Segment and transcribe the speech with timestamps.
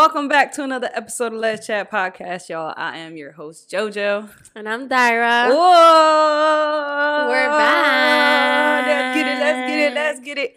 [0.00, 2.72] Welcome back to another episode of Les Chat Podcast, y'all.
[2.74, 4.30] I am your host, JoJo.
[4.54, 5.50] And I'm Dyra.
[5.50, 7.26] Whoa!
[7.28, 8.86] We're back.
[8.86, 10.56] Let's get it, let's get it, let's get it.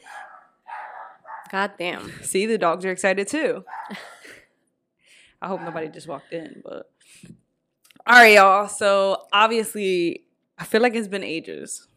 [1.52, 2.10] God damn.
[2.24, 3.66] See, the dogs are excited too.
[5.42, 6.90] I hope nobody just walked in, but.
[8.08, 8.70] All right, y'all.
[8.70, 10.24] So, obviously,
[10.58, 11.90] I feel like it's been ages.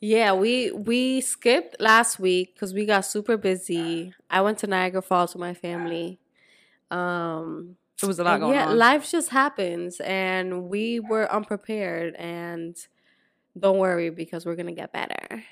[0.00, 4.14] Yeah, we we skipped last week because we got super busy.
[4.28, 6.18] I went to Niagara Falls with my family.
[6.90, 8.70] Um It was a lot going yeah, on.
[8.70, 12.76] Yeah, life just happens and we were unprepared and
[13.58, 15.42] don't worry because we're gonna get better.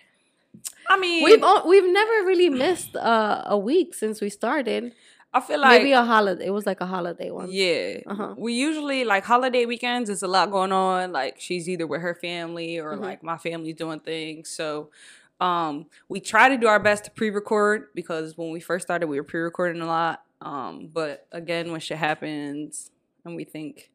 [0.89, 4.93] I mean, We've we've never really missed uh, a week since we started.
[5.35, 6.47] I feel like Maybe a holiday.
[6.47, 7.49] It was like a holiday one.
[7.51, 7.99] Yeah.
[8.07, 8.35] Uh-huh.
[8.39, 11.13] We usually like holiday weekends, it's a lot going on.
[11.13, 13.01] Like she's either with her family or Mhm.
[13.01, 14.49] like my family's doing things.
[14.49, 14.91] So
[15.41, 19.19] um we try to do our best to pre-record because when we first started we
[19.21, 20.23] were pre-recording a lot.
[20.41, 22.91] Um but again when shit happens
[23.25, 23.91] and we think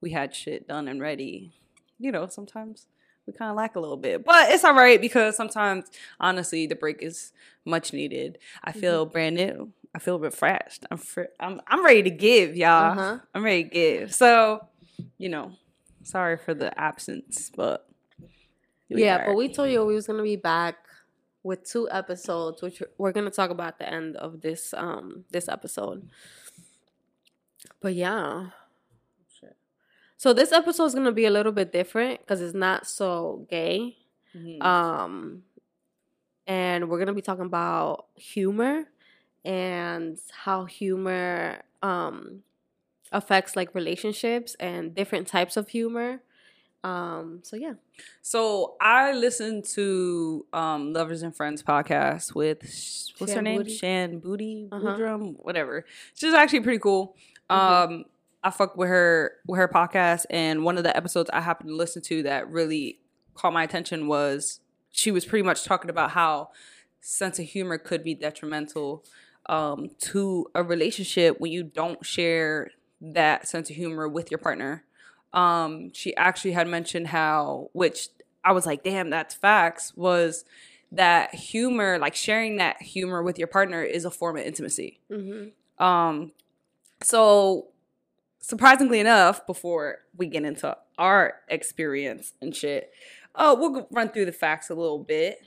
[0.00, 1.52] we had shit done and ready,
[1.98, 2.86] you know, sometimes
[3.26, 4.24] we kind of lack a little bit.
[4.24, 5.86] But it's all right because sometimes
[6.20, 7.32] honestly the break is
[7.64, 8.38] much needed.
[8.62, 9.72] I feel brand new.
[9.94, 10.84] I feel refreshed.
[10.90, 12.92] I'm fr- I'm I'm ready to give, y'all.
[12.92, 13.18] Uh-huh.
[13.34, 14.14] I'm ready to give.
[14.14, 14.66] So,
[15.16, 15.52] you know,
[16.02, 17.88] sorry for the absence, but
[18.88, 20.76] yeah, but we told you we was gonna be back
[21.46, 26.08] with two episodes, which we're gonna talk about the end of this um this episode.
[27.80, 28.50] But yeah,
[30.16, 33.96] so this episode is gonna be a little bit different because it's not so gay.
[34.34, 34.62] Mhm.
[34.62, 35.42] Um,
[36.46, 38.84] and we're gonna be talking about humor
[39.44, 42.42] and how humor um
[43.12, 46.20] affects like relationships and different types of humor.
[46.86, 47.72] Um, so yeah.
[48.22, 52.58] so I listened to um Lovers and Friends podcast with
[53.18, 53.58] what's her name?
[53.62, 53.74] Booty?
[53.74, 55.16] Shan Booty, Uh-huh.
[55.38, 55.84] Whatever.
[56.14, 57.16] She's actually pretty cool.
[57.50, 57.54] Mhm.
[57.56, 58.04] Um,
[58.44, 61.74] I fuck with her with her podcast, and one of the episodes I happened to
[61.76, 63.00] listen to that really
[63.34, 64.60] caught my attention was
[64.92, 66.50] she was pretty much talking about how
[67.00, 69.04] sense of humor could be detrimental
[69.46, 72.70] um, to a relationship when you don't share
[73.00, 74.84] that sense of humor with your partner.
[75.36, 78.08] Um, she actually had mentioned how, which
[78.42, 80.44] I was like, damn, that's facts, was
[80.90, 84.98] that humor, like sharing that humor with your partner, is a form of intimacy.
[85.12, 85.84] Mm-hmm.
[85.84, 86.32] Um,
[87.02, 87.68] so
[88.40, 92.90] surprisingly enough, before we get into our experience and shit,
[93.34, 95.40] uh, we'll run through the facts a little bit.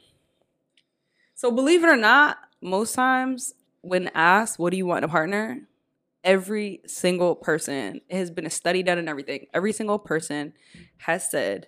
[1.34, 5.12] So believe it or not, most times when asked, "What do you want in a
[5.12, 5.62] partner?"
[6.24, 9.48] Every single person it has been a study done and everything.
[9.54, 10.54] Every single person
[10.98, 11.68] has said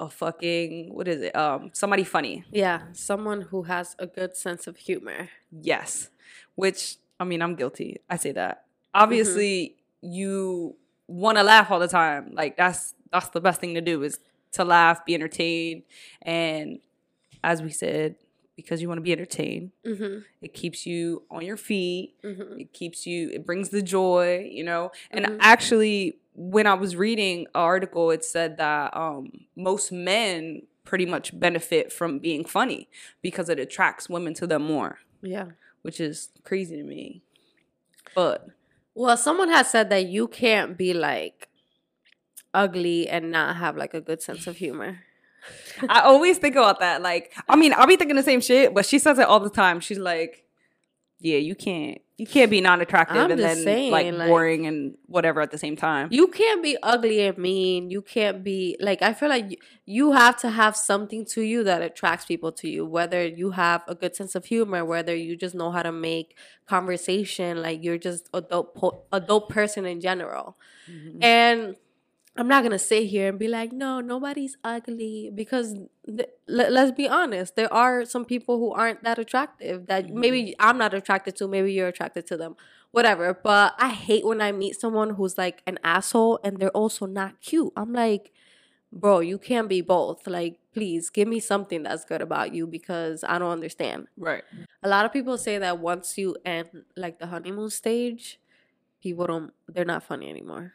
[0.00, 1.36] a fucking what is it?
[1.36, 2.44] Um, somebody funny.
[2.50, 5.28] Yeah, someone who has a good sense of humor.
[5.50, 6.10] Yes.
[6.56, 8.00] Which I mean, I'm guilty.
[8.10, 8.64] I say that.
[8.94, 12.32] Obviously, you want to laugh all the time.
[12.34, 14.18] Like that's that's the best thing to do is
[14.52, 15.82] to laugh, be entertained,
[16.20, 16.78] and
[17.44, 18.16] as we said,
[18.56, 20.18] because you want to be entertained, Mm-hmm.
[20.42, 22.14] it keeps you on your feet.
[22.22, 22.60] Mm-hmm.
[22.60, 23.30] It keeps you.
[23.32, 24.92] It brings the joy, you know.
[25.10, 25.36] And Mhm.
[25.40, 31.38] actually, when I was reading an article, it said that um, most men pretty much
[31.38, 32.88] benefit from being funny
[33.22, 35.50] because it attracts women to them more Yeah.
[35.82, 37.22] which is crazy to me.
[38.14, 38.48] But
[38.94, 41.48] Well, someone has said that you can't be like
[42.52, 45.00] ugly and not have like a good sense of humor.
[45.88, 47.02] I always think about that.
[47.02, 49.50] Like, I mean, I'll be thinking the same shit, but she says it all the
[49.50, 49.80] time.
[49.80, 50.44] She's like,
[51.18, 54.96] "Yeah, you can't, you can't be non-attractive I'm and then saying, like like- boring and
[55.06, 57.90] whatever at the same time." You can't be ugly and mean.
[57.90, 59.56] You can't be like I feel like you,
[59.86, 62.84] you have to have something to you that attracts people to you.
[62.86, 66.36] Whether you have a good sense of humor, whether you just know how to make
[66.66, 70.56] conversation, like you're just a dope po- a dope person in general.
[70.90, 71.22] Mhm.
[71.22, 71.76] And
[72.36, 75.74] I'm not gonna sit here and be like, no, nobody's ugly because
[76.06, 80.20] th- let, let's be honest, there are some people who aren't that attractive that mm-hmm.
[80.20, 82.56] maybe I'm not attracted to, maybe you're attracted to them,
[82.90, 83.34] whatever.
[83.34, 87.40] But I hate when I meet someone who's like an asshole and they're also not
[87.42, 87.72] cute.
[87.76, 88.32] I'm like,
[88.90, 90.26] bro, you can't be both.
[90.26, 94.06] Like, please give me something that's good about you because I don't understand.
[94.16, 94.44] Right.
[94.82, 98.40] A lot of people say that once you end like the honeymoon stage,
[99.02, 100.74] people don't they're not funny anymore.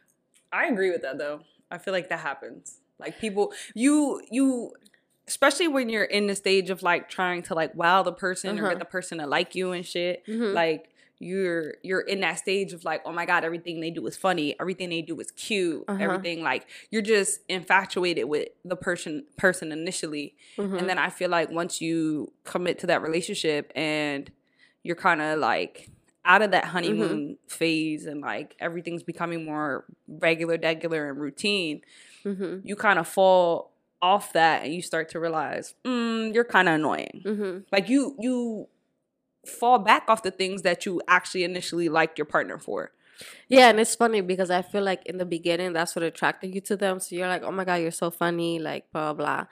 [0.58, 1.42] I agree with that though.
[1.70, 2.80] I feel like that happens.
[3.00, 4.72] Like people you you
[5.28, 8.64] especially when you're in the stage of like trying to like wow the person or
[8.64, 8.70] Uh-huh.
[8.74, 10.26] get the person to like you and shit.
[10.28, 10.54] Mhm.
[10.54, 14.16] Like you're you're in that stage of like oh my god everything they do is
[14.16, 15.98] funny everything they do is cute Uh-huh.
[16.06, 20.78] everything like you're just infatuated with the person person initially Mhm.
[20.78, 24.30] and then i feel like once you commit to that relationship and
[24.84, 25.90] you're kind of like
[26.28, 31.82] out of that honeymoon phase and like everything's becoming more regular regular and routine
[32.26, 32.62] Mhm.
[32.64, 33.72] you kind of fall
[34.02, 37.64] off that and you start to realize mm, you're kind of annoying Mhm.
[37.72, 38.68] like you you
[39.46, 42.92] fall back off the things that you actually initially liked your partner for
[43.50, 46.62] Yeah, and it's funny because I feel like in the beginning that's what attracted you
[46.70, 47.00] to them.
[47.00, 49.26] So you're like, oh my god, you're so funny, like blah blah.
[49.26, 49.46] blah.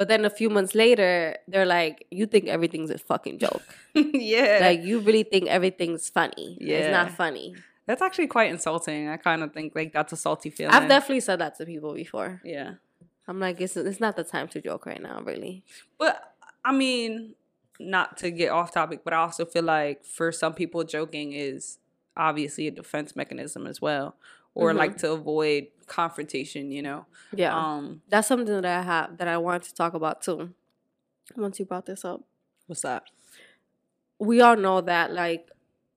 [0.00, 3.60] But then a few months later, they're like, you think everything's a fucking joke.
[3.94, 6.56] yeah like you really think everything's funny.
[6.58, 7.54] Yeah, It's not funny.
[7.84, 11.20] that's actually quite insulting i kind of think like that's a salty feeling I've definitely
[11.20, 12.40] said that to people before.
[12.44, 12.74] yeah
[13.28, 15.62] I'm like, it's it's not the time to joke right now, really.
[15.98, 16.16] But
[16.64, 17.34] I mean,
[17.78, 21.78] not to get off topic, but I also feel like for some people, joking is
[22.16, 24.16] obviously a defense mechanism as well,
[24.54, 24.76] or Mhm.
[24.76, 26.70] like to avoid confrontation.
[26.72, 27.56] You know, Yeah.
[27.56, 30.54] um, that's something that I have that I wanted to talk about too.
[31.36, 32.22] Once you brought this up.
[32.66, 33.04] what's that?
[34.18, 35.50] we all know that like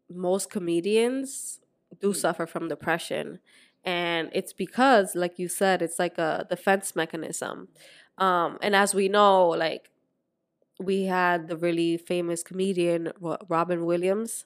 [0.10, 1.60] most comedians
[2.00, 2.16] do Mm.
[2.16, 3.40] suffer from depression
[3.84, 7.68] and it's because like you said it's like a defense mechanism
[8.18, 9.90] um and as we know like
[10.80, 13.12] we had the really famous comedian
[13.50, 14.46] robin williams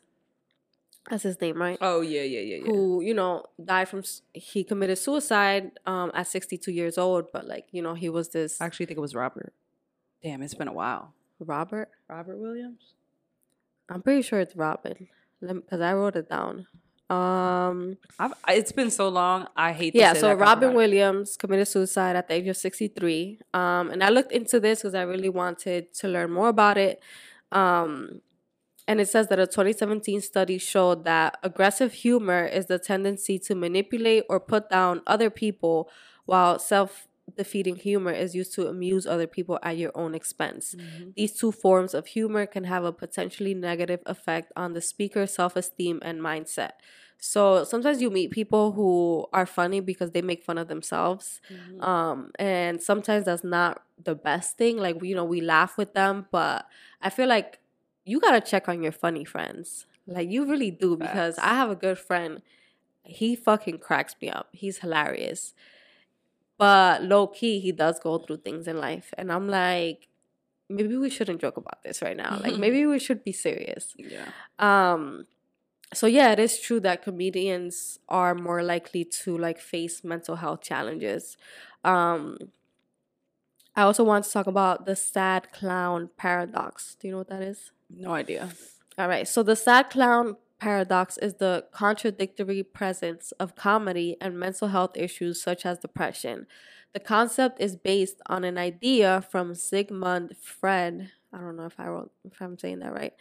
[1.09, 2.65] that's his name right Oh yeah, yeah, yeah, yeah.
[2.65, 7.65] who you know died from he committed suicide um at 62 years old but like
[7.71, 9.53] you know he was this I actually think it was Robert.
[10.23, 11.13] Damn, it's been a while.
[11.39, 12.93] robert Robert Williams.
[13.89, 15.07] i'm pretty sure it's robin
[15.39, 16.65] because i wrote it down
[17.09, 19.47] um I've, it's been so long.
[19.55, 19.91] I hate.
[19.93, 23.91] To yeah say so that robin williams committed suicide at the age of 63 um
[23.91, 27.01] and i looked into this because i really wanted to learn more about it
[27.53, 28.19] um
[28.87, 33.55] and it says that a 2017 study showed that aggressive humor is the tendency to
[33.55, 35.89] manipulate or put down other people
[36.25, 41.09] while self-defeating humor is used to amuse other people at your own expense Mm-hmm.
[41.15, 45.55] these two forms of humor can have a potentially negative effect on the speaker's self
[45.55, 46.71] esteem and mindset.
[47.19, 51.41] So sometimes you meet people who are funny because they make fun of themselves.
[51.51, 51.81] Mm-hmm.
[51.83, 54.77] Um, and sometimes that's not the best thing.
[54.77, 56.67] Like, you know, we laugh with them, but
[57.01, 57.59] I feel like
[58.07, 59.85] you got to check on your funny friends.
[60.05, 61.47] Like, you really do because Facts.
[61.47, 62.41] I have a good friend.
[63.03, 64.49] He fucking cracks me up.
[64.51, 65.53] He's hilarious.
[66.57, 69.13] But low key, he does go through things in life.
[69.17, 70.07] And I'm like,
[70.69, 72.39] maybe we shouldn't joke about this right now.
[72.41, 73.95] Like maybe we should be serious.
[73.97, 74.29] Yeah.
[74.59, 75.25] Um
[75.93, 80.61] so yeah, it is true that comedians are more likely to like face mental health
[80.61, 81.37] challenges.
[81.83, 82.37] Um
[83.75, 86.97] I also want to talk about the sad clown paradox.
[86.99, 87.71] Do you know what that is?
[87.89, 88.49] No idea.
[88.97, 89.27] All right.
[89.27, 95.41] So the sad clown paradox is the contradictory presence of comedy and mental health issues
[95.41, 96.47] such as depression.
[96.93, 101.11] The concept is based on an idea from Sigmund Freud.
[101.31, 103.13] I don't know if I wrote if I'm saying that right.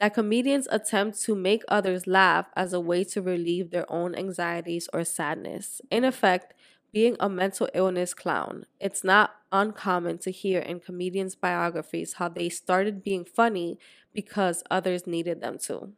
[0.00, 4.88] That comedians attempt to make others laugh as a way to relieve their own anxieties
[4.92, 5.80] or sadness.
[5.90, 6.54] In effect,
[6.92, 8.66] being a mental illness clown.
[8.80, 13.78] It's not uncommon to hear in comedians' biographies how they started being funny
[14.12, 15.92] because others needed them to.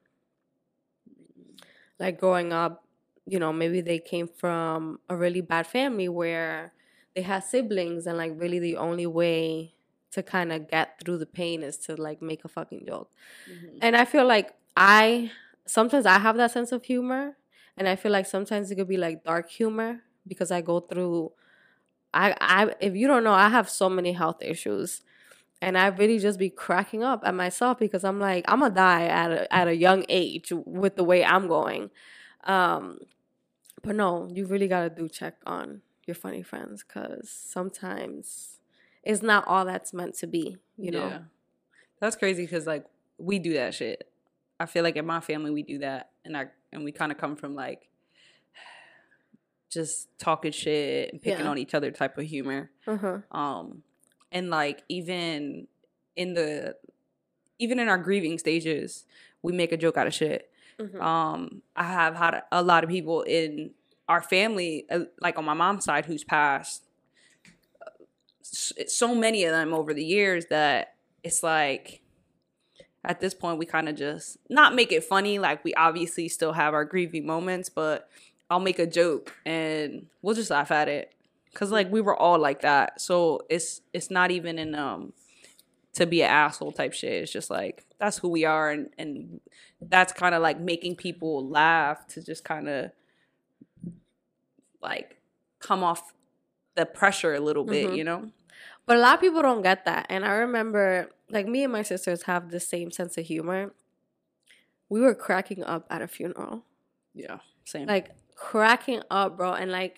[1.98, 2.84] Like growing up,
[3.26, 6.72] you know, maybe they came from a really bad family where
[7.14, 9.74] they had siblings, and like really the only way
[10.10, 13.10] to kind of get through the pain is to like make a fucking joke.
[13.50, 13.78] Mm-hmm.
[13.80, 15.30] And I feel like I
[15.66, 17.36] sometimes I have that sense of humor,
[17.76, 21.32] and I feel like sometimes it could be like dark humor because I go through.
[22.14, 25.02] I I if you don't know, I have so many health issues,
[25.60, 29.06] and I really just be cracking up at myself because I'm like I'm gonna die
[29.06, 31.90] at a at a young age with the way I'm going.
[32.44, 32.98] Um,
[33.82, 38.58] but no, you really gotta do check on your funny friends because sometimes
[39.02, 40.56] it's not all that's meant to be.
[40.76, 41.08] You know.
[41.08, 41.18] Yeah.
[42.00, 42.84] That's crazy because like
[43.18, 44.08] we do that shit.
[44.58, 47.18] I feel like in my family we do that, and I and we kind of
[47.18, 47.88] come from like
[49.72, 51.50] just talking shit and picking Yeah.
[51.50, 52.70] on each other type of humor.
[52.86, 53.18] Uh huh.
[53.30, 53.82] Um,
[54.30, 55.66] and like even
[56.16, 56.76] in the
[57.58, 59.04] even in our grieving stages,
[59.42, 60.50] we make a joke out of shit.
[60.78, 61.00] Mhm.
[61.00, 63.72] Um, I have had a lot of people in
[64.08, 66.82] our family, uh, like on my mom's side, who's passed.
[68.44, 72.02] so many of them over the years that it's like
[73.04, 76.52] at this point we kind of just not make it funny like we obviously still
[76.52, 78.08] have our grieving moments but
[78.52, 81.12] i'll make a joke and we'll just laugh at it
[81.50, 85.12] because like we were all like that so it's it's not even in um
[85.94, 89.40] to be an asshole type shit it's just like that's who we are and and
[89.80, 92.90] that's kind of like making people laugh to just kind of
[94.82, 95.16] like
[95.60, 96.12] come off
[96.74, 97.96] the pressure a little bit Mhm.
[97.96, 98.30] you know
[98.86, 100.06] But a lot of people don't get that.
[100.08, 103.72] And I remember, like, me and my sisters have the same sense of humor.
[104.88, 106.64] We were cracking up at a funeral.
[107.14, 108.10] yeah same Like,
[108.50, 109.52] cracking up, bro.
[109.54, 109.94] And, like,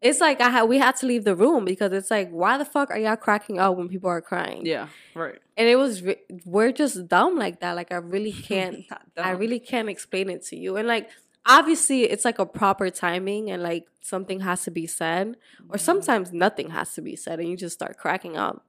[0.00, 2.64] it's like I had we had to leave the room because it's like, why the
[2.64, 4.64] fuck are y'all cracking up when people are crying?
[4.64, 7.72] yeah right And it was, re- we're just dumb like that.
[7.80, 8.84] Like, I really can't
[9.16, 10.76] I really can't explain it to you.
[10.76, 11.08] And like
[11.46, 15.74] obviously it's like a proper timing and like something has to be said Mm-hmm.
[15.74, 18.64] or sometimes nothing has to be said and you just start cracking up.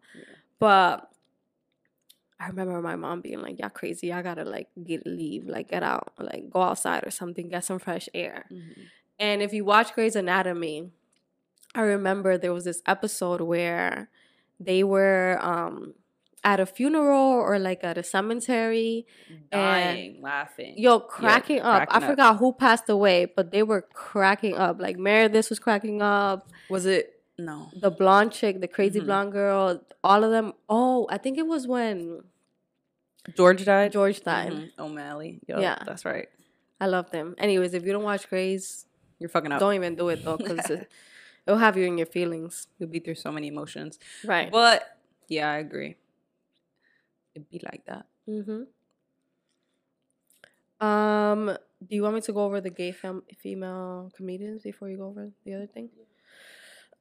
[0.58, 1.10] But
[2.40, 4.08] I remember my mom being like, "Y'all crazy.
[4.08, 7.80] Y'all gotta like get leave, like get out, like go outside or something, get some
[7.80, 8.78] fresh air." Mhm.
[9.20, 10.92] And if you watch Grey's Anatomy,
[11.76, 14.10] I remember there was this episode where
[14.60, 15.94] they were um
[16.44, 19.06] at a funeral or like at a cemetery
[19.52, 21.88] dying laughing Yo, cracking up.
[21.88, 22.10] cracking I up.
[22.12, 24.80] forgot who passed away, but they were cracking up.
[24.80, 26.50] Like Meredith was cracking up.
[26.70, 29.06] was it no The blonde chick, the crazy Mhm.
[29.06, 30.54] blonde girl, all of them.
[30.70, 32.24] Oh, I think it was when
[33.36, 34.52] george died George died.
[34.54, 34.70] Mhm.
[34.80, 35.78] o'malley Yeah.
[35.86, 36.30] that's right
[36.82, 37.36] I love them.
[37.38, 38.86] Anyways, if you don't watch Grey's,
[39.20, 40.90] you're fucking up don't even do it though, because it,
[41.46, 42.68] it'll have you in your feelings.
[42.78, 44.52] you'll be through so many emotions Right.
[44.52, 44.98] but
[45.28, 45.96] yeah i agree
[47.36, 48.64] it'd be like that Mm-hmm.
[50.86, 54.98] Um, do you want me to go over the gay fem- female comedians before you
[54.98, 55.90] go over the other thing?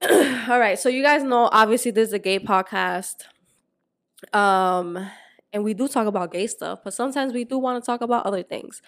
[0.49, 0.79] All right.
[0.79, 3.25] So you guys know, obviously, this is a gay podcast.
[4.33, 4.99] Um,
[5.53, 8.27] and we do talk about gay stuff, but sometimes we do want to talk about
[8.27, 8.83] other things.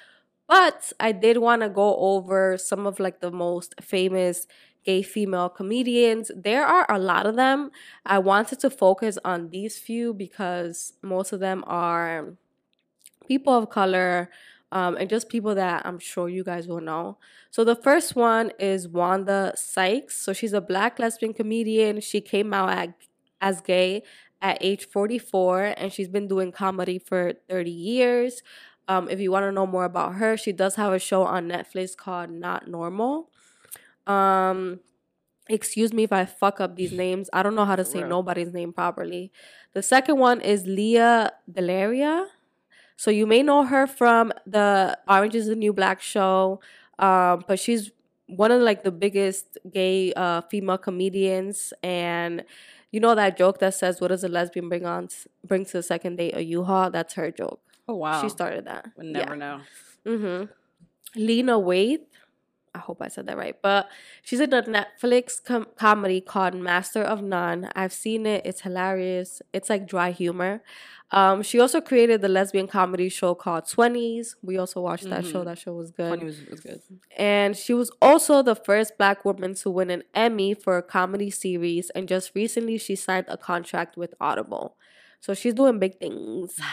[0.51, 4.49] But I did want to go over some of like the most famous
[4.85, 6.33] gay female comedians.
[6.37, 7.71] There are a lot of them.
[8.05, 12.35] I wanted to focus on these few because most of them are
[13.29, 14.31] people of color
[14.73, 17.19] um, and just people that I'm sure you guys will know.
[17.51, 20.17] So the first one is Wanda Sykes.
[20.17, 22.01] So she's a black lesbian comedian.
[22.01, 22.95] She came out at,
[23.41, 24.03] as gay
[24.43, 28.43] at age 44 and she's been doing comedy for 30 years.
[28.91, 31.47] Um, if you want to know more about her, she does have a show on
[31.47, 33.31] Netflix called Not Normal.
[34.05, 34.81] Um,
[35.49, 37.31] excuse me if I fuck up these names.
[37.33, 39.31] I don't know how to say nobody's name properly.
[39.75, 42.27] The second one is Lea DeLaria.
[42.97, 46.61] So you may know her from the Orange is the New Black show,
[46.99, 47.93] um, but she's
[48.27, 51.73] one of like the biggest gay uh, female comedians.
[51.85, 52.45] And
[52.91, 55.11] you know that joke that says, "What does a lesbian bring on
[55.47, 56.35] bring to the second date?
[56.37, 57.61] A U-Haul." That's her joke.
[57.91, 58.83] Oh wow She started that.
[58.97, 59.61] would never know
[60.07, 60.41] Mm-hmm.
[61.17, 62.07] Lena Waithe.
[62.73, 63.57] I hope I said that right.
[63.61, 63.89] But
[64.23, 67.69] she's in a Netflix com- comedy called Master of None.
[67.75, 68.47] I've seen it.
[68.47, 69.43] It's hilarious.
[69.53, 70.63] It's like dry humor.
[71.11, 74.37] Um, she also created the lesbian comedy show called Twenties.
[74.41, 75.41] We also watched that show.
[75.43, 75.47] Mhm.
[75.47, 76.23] That show was good.
[76.23, 76.81] was, was good
[77.17, 81.31] And she was also the first black woman to win an Emmy for a comedy
[81.31, 81.91] series.
[81.91, 84.77] And just recently, she signed a contract with Audible.
[85.19, 86.59] So she's doing big things.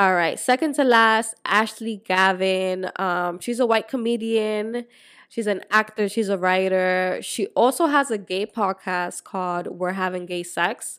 [0.00, 0.38] All right.
[0.40, 2.90] Second to last, Ashley Gavin.
[2.96, 4.86] Um, she's a white comedian.
[5.28, 6.08] She's an actor.
[6.08, 7.18] She's a writer.
[7.20, 10.98] She also has a gay podcast called We're Having Gay Sex.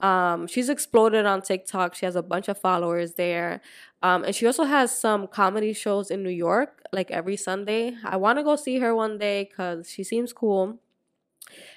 [0.00, 1.94] Um, she's exploded on TikTok.
[1.94, 3.62] She has a bunch of followers there.
[4.02, 7.96] Um, and she also has some comedy shows in New York, like every Sunday.
[8.04, 10.78] I want to go see her one day because she seems cool.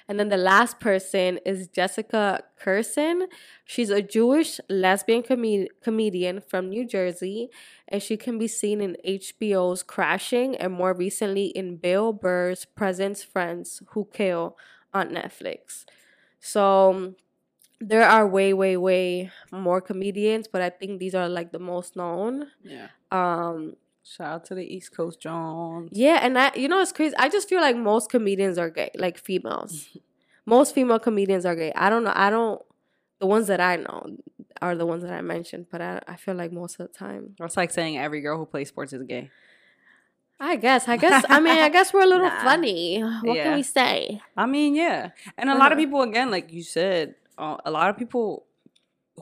[0.08, 3.26] And then the last person is Jessica Kirson.
[3.64, 7.48] She's a Jewish lesbian com- comedian from New Jersey,
[7.88, 13.22] and she can be seen in HBO's Crashing and more recently in Bill Burr's Presents
[13.22, 14.56] Friends Who Kill
[14.94, 15.84] on Netflix.
[16.40, 17.14] So
[17.80, 21.96] there are way, way, way more comedians, but I think these are like the most
[21.96, 22.46] known.
[22.62, 23.76] yeah Um,
[24.08, 27.14] shout out to the east coast jones yeah, and I, you know, it's crazy.
[27.18, 29.88] I just feel like most comedians are gay, like females.
[30.46, 31.72] most female comedians are gay.
[31.74, 32.12] I don't know.
[32.14, 32.62] I don't.
[33.18, 34.16] The ones that I know
[34.62, 37.34] are the ones that I mentioned, but I, I feel like most of the time.
[37.38, 39.30] that's like saying every girl who plays sports is gay
[40.38, 40.86] I guess.
[40.86, 41.24] I guess.
[41.30, 42.42] I mean, I guess we're a little Nah.
[42.44, 43.00] funny.
[43.00, 43.44] What Yeah.
[43.44, 44.20] can we say?
[44.36, 47.88] I mean, yeah, and a lot of people, again, like you said, uh, a lot
[47.90, 48.44] of people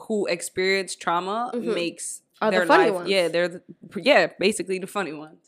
[0.07, 1.73] who experience trauma Mhm.
[1.73, 3.09] makes Are the funny life, ones.
[3.09, 3.61] yeah, they're the,
[3.97, 5.39] yeah, basically the funny ones.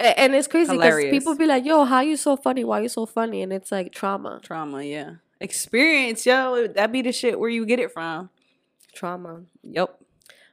[0.00, 2.64] A- And it's crazy because people be like, "Yo, how you so funny?
[2.64, 4.40] Why you so funny?" And it's like trauma.
[4.42, 6.66] Trauma, yeah, Experience, yo.
[6.68, 8.30] That be the shit where you get it from.
[8.94, 9.42] Trauma.
[9.62, 10.00] Yep.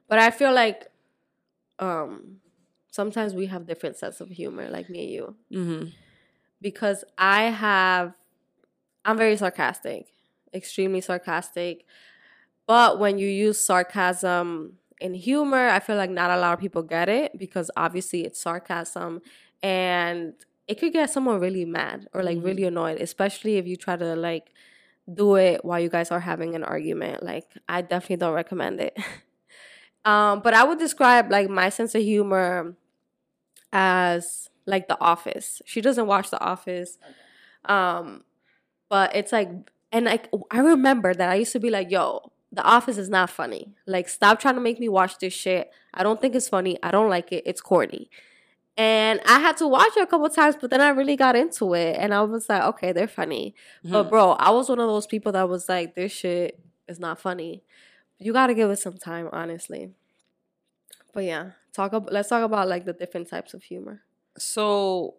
[0.07, 0.87] But I feel like
[1.79, 2.37] um
[2.91, 5.35] sometimes we have different sets of humor, like me and you.
[5.51, 5.85] Mm-hmm.
[6.61, 8.13] Because I have
[9.05, 10.05] I'm very sarcastic,
[10.53, 11.85] extremely sarcastic.
[12.67, 16.83] But when you use sarcasm in humor, I feel like not a lot of people
[16.83, 19.21] get it because obviously it's sarcasm
[19.63, 20.33] and
[20.67, 22.45] it could get someone really mad or like Mhm.
[22.45, 24.53] really annoyed, especially if you try to like
[25.11, 27.23] do it while you guys are having an argument.
[27.23, 28.95] Like I definitely don't recommend it.
[30.05, 32.75] um, but I would describe like my sense of humor
[33.73, 35.61] as like The Office.
[35.65, 36.97] She doesn't watch The Office.
[37.65, 38.23] Um,
[38.89, 39.49] but it's like
[39.91, 43.29] and like I remember that I used to be like, yo, The Office is not
[43.29, 43.73] funny.
[43.85, 45.71] Like stop trying to make me watch this shit.
[45.93, 46.77] I don't think it's funny.
[46.83, 47.43] I don't like it.
[47.45, 48.09] It's corny.
[48.77, 51.73] And I had to watch it a couple times, but then I really got into
[51.73, 53.53] it and I was like, okay, they're funny.
[53.83, 57.19] But bro, I was one of those people that was like, this shit is not
[57.19, 57.63] funny.
[58.17, 59.91] You gotta give it some time, honestly.
[61.13, 64.01] But yeah, talk about let's talk about like the different types of humor.
[64.37, 65.15] So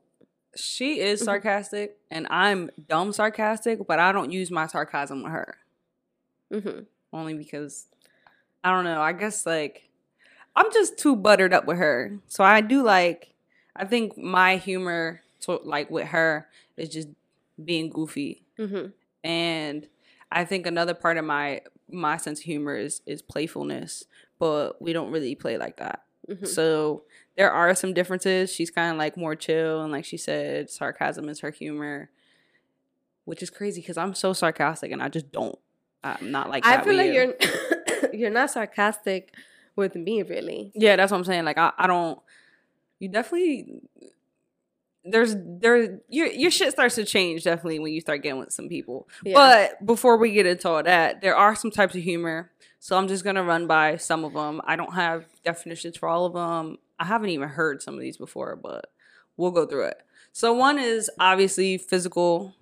[0.56, 1.24] she is Mhm.
[1.26, 5.56] sarcastic and I'm dumb sarcastic, but I don't use my sarcasm with her.
[6.50, 6.80] hmm
[7.12, 7.86] Only because
[8.64, 9.00] I don't know.
[9.00, 9.88] I guess like
[10.56, 12.18] I'm just too buttered up with her.
[12.26, 13.34] So I do like
[13.74, 17.08] I think my humor to, like with her is just
[17.62, 18.44] being goofy.
[18.56, 18.86] hmm
[19.24, 19.88] And
[20.30, 24.04] I think another part of my my sense of humor is is playfulness,
[24.38, 26.02] but we don't really play like that.
[26.26, 27.02] hmm So
[27.36, 28.52] there are some differences.
[28.52, 32.10] She's kind of like more chill, and like she said, sarcasm is her humor,
[33.24, 35.58] which is crazy because I'm so sarcastic and I just don't.
[36.04, 36.80] I'm not like that.
[36.80, 37.12] I feel like you.
[37.12, 39.34] you're you're not sarcastic
[39.76, 40.72] with me, really.
[40.74, 41.44] Yeah, that's what I'm saying.
[41.44, 42.18] Like I, I don't.
[42.98, 43.80] You definitely.
[45.04, 48.68] There's there your your shit starts to change definitely when you start getting with some
[48.68, 49.08] people.
[49.24, 49.34] Yeah.
[49.34, 52.52] But before we get into all that, there are some types of humor.
[52.78, 54.60] So I'm just gonna run by some of them.
[54.64, 56.78] I don't have definitions for all of them.
[57.00, 58.92] I haven't even heard some of these before, but
[59.36, 60.02] we'll go through it.
[60.32, 62.54] So one is obviously physical,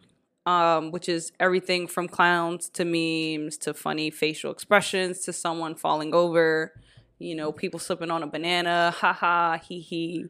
[0.46, 6.14] um, which is everything from clowns to memes to funny facial expressions to someone falling
[6.14, 6.72] over,
[7.18, 10.26] you know, people slipping on a banana, ha ha, hee hee.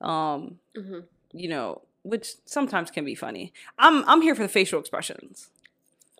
[0.00, 1.04] Um, Mhm.
[1.32, 3.52] you know, which sometimes can be funny.
[3.78, 5.50] I'm I'm here for the facial expressions.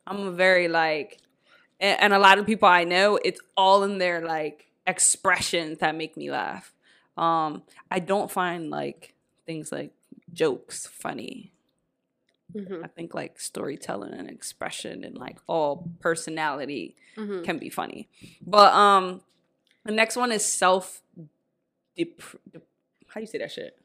[0.07, 1.19] I'm a very like,
[1.81, 5.95] and, and a lot of people I know, it's all in their like expressions that
[5.95, 6.73] make me laugh.
[7.17, 9.15] Um, I don't find like
[9.47, 9.93] things like
[10.33, 11.53] jokes funny.
[12.59, 12.85] Mhm.
[12.85, 17.45] I think like storytelling and expression and like all personality Mhm.
[17.45, 18.09] can be funny.
[18.45, 19.23] But um,
[19.85, 21.03] the next one is self.
[21.97, 22.21] Dep-
[23.09, 23.79] how you say that shit?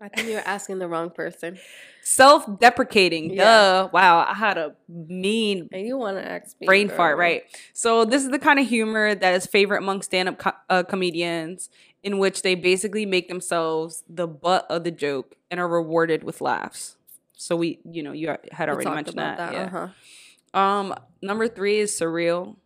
[0.00, 1.58] I think you're asking the wrong person,
[2.02, 3.30] self-deprecating.
[3.30, 3.44] Yeah.
[3.44, 3.88] Duh.
[3.92, 6.96] Wow, I had a mean and you want to ask me brain girl.
[6.96, 7.42] fart, right?
[7.72, 11.68] So this is the kind of humor that is favorite among stand-up co- uh, comedians,
[12.04, 16.40] in which they basically make themselves the butt of the joke and are rewarded with
[16.40, 16.96] laughs.
[17.40, 19.52] So we, you know, you had already mentioned about that.
[19.52, 19.62] Yeah.
[19.62, 20.60] Uh-huh.
[20.60, 22.56] Um, number three is surreal.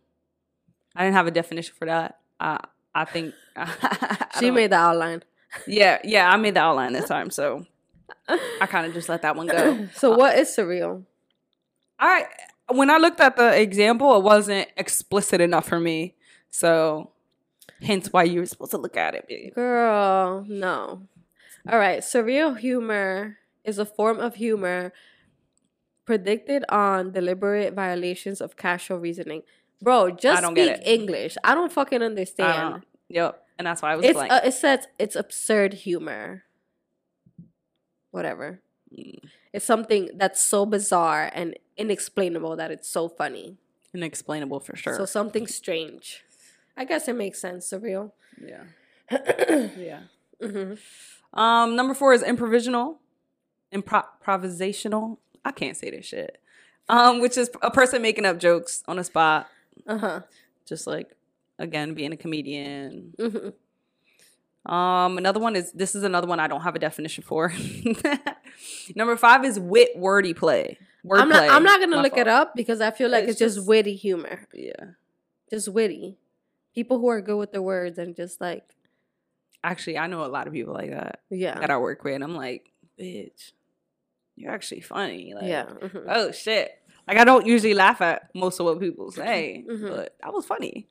[0.95, 2.19] I didn't have a definition for that.
[2.39, 2.59] I
[2.93, 5.23] I think I She made the outline.
[5.67, 7.67] Yeah, yeah, I made the outline this time, so
[8.27, 9.87] I kind of just let that one go.
[9.95, 11.03] so what is surreal?
[11.99, 12.25] I
[12.71, 16.15] when I looked at the example, it wasn't explicit enough for me.
[16.49, 17.11] So
[17.79, 19.27] hence why you were supposed to look at it.
[19.27, 19.53] babe.
[19.53, 21.03] Girl, no.
[21.71, 24.91] All right, surreal humor is a form of humor
[26.05, 29.41] predicted on deliberate violations of casual reasoning.
[29.81, 30.81] Bro, just don't speak.
[30.85, 31.37] English.
[31.43, 32.71] I don't fucking understand.
[32.73, 33.39] don't- Yep.
[33.59, 36.43] And that's why I was It's uh, it says it's absurd humor.
[38.11, 38.61] Whatever.
[38.91, 39.19] Mm,
[39.53, 43.57] It's something that's so bizarre and inexplainable that it's so funny.
[43.93, 44.95] Inexplainable for sure.
[44.95, 46.23] So something strange.
[46.75, 47.69] I guess it makes sense.
[47.69, 48.11] Surreal.
[48.43, 48.63] yeah.
[49.11, 49.79] mm-hmm.
[49.81, 49.99] Yeah.
[51.33, 52.97] Um, number four is improvisational.
[53.73, 55.17] Impro- improvisational.
[55.45, 56.39] I can't say this shit.
[56.89, 59.47] Um, which is a person making up jokes on the spot,
[59.87, 60.21] Uh huh.
[60.65, 61.15] just like
[61.59, 63.13] again being a comedian.
[63.19, 67.53] hmm Um, another one is this is another one I don't have a definition for.
[68.95, 70.77] Number five is wit wordy play.
[71.03, 71.37] Word I'm not.
[71.39, 71.49] play.
[71.49, 73.67] I'm not gonna My look it up because I feel like It's it's, just, just-
[73.67, 74.47] witty humor.
[74.53, 74.91] Yeah.
[75.49, 76.17] Just witty.
[76.73, 78.63] People who are good with their words and just like
[79.65, 82.23] Actually, I know a lot of people like that yeah, that I work with, and
[82.23, 83.53] I'm like, bitch,
[84.35, 85.33] you're actually funny.
[85.33, 85.65] Like, yeah.
[85.65, 86.05] mhm.
[86.07, 86.71] oh shit.
[87.07, 89.89] Like I don't usually laugh at most of what people say, Mhm.
[89.89, 90.87] but that was funny.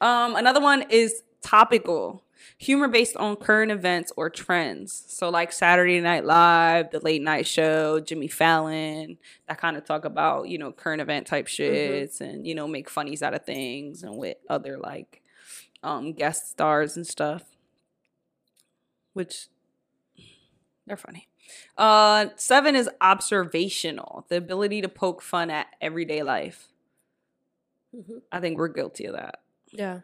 [0.00, 2.24] Um, another one is topical.
[2.58, 5.04] humor based on current events or trends.
[5.08, 9.16] So like Saturday Night Live, the late night show, Jimmy Fallon,
[9.48, 12.88] that kind of talk about, you know, current event type shits and, you know, make
[12.90, 15.22] funnies out of things and with other like
[15.84, 17.44] um guest stars and stuff.
[19.12, 19.48] Which
[20.86, 21.28] they're funny.
[21.76, 26.68] Uh seven is observational, the ability to poke fun at everyday life.
[27.94, 28.22] Mhm.
[28.30, 29.40] I think we're guilty of that.
[29.70, 30.00] Yeah.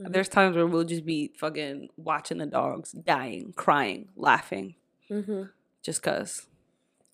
[0.00, 0.12] Mhm.
[0.12, 4.74] There's times where we'll just be fucking watching the dogs dying, crying, laughing,
[5.10, 5.44] Mm-hmm.
[5.82, 6.46] just cause.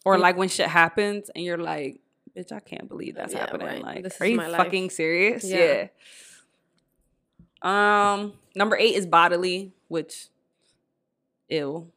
[0.05, 0.21] Or Yeah.
[0.23, 2.01] like when shit happens and you're like,
[2.37, 3.67] bitch, I can't believe that's Yeah, happening.
[3.67, 3.83] right.
[3.83, 4.53] Like, This are you life.
[4.57, 5.45] fucking serious?
[5.45, 5.89] Yeah.
[7.63, 8.13] yeah.
[8.21, 10.29] Um, number eight is bodily, which
[11.49, 11.89] ill.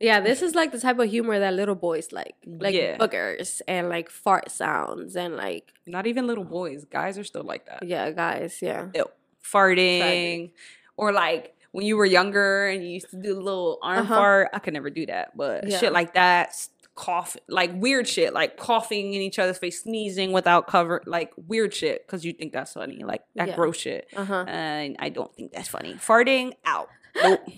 [0.00, 2.98] Yeah, this is like the type of humor that little boys like, like Yeah.
[2.98, 6.84] boogers and like fart sounds and like Not even little boys.
[6.84, 7.82] Guys are still like that.
[7.84, 8.88] yeah, guys, yeah.
[8.94, 9.06] Ew.
[9.42, 10.50] Farting.
[10.96, 14.14] Or like when you were younger and you used to do a little arm Uh-huh.
[14.14, 14.48] fart.
[14.52, 15.36] I could never do that.
[15.36, 15.78] But Yeah.
[15.78, 16.54] shit like that,
[16.96, 21.74] cough like weird shit, like coughing in each other's face, sneezing without cover, like weird
[21.74, 23.02] shit, because you think that's funny.
[23.02, 23.56] Like that Yeah.
[23.56, 24.06] gross shit.
[24.14, 24.44] Uh huh.
[24.46, 25.94] And I don't think that's funny.
[25.94, 26.88] Farting out.
[27.22, 27.48] Nope.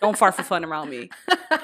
[0.00, 1.10] don't fart for fun around me.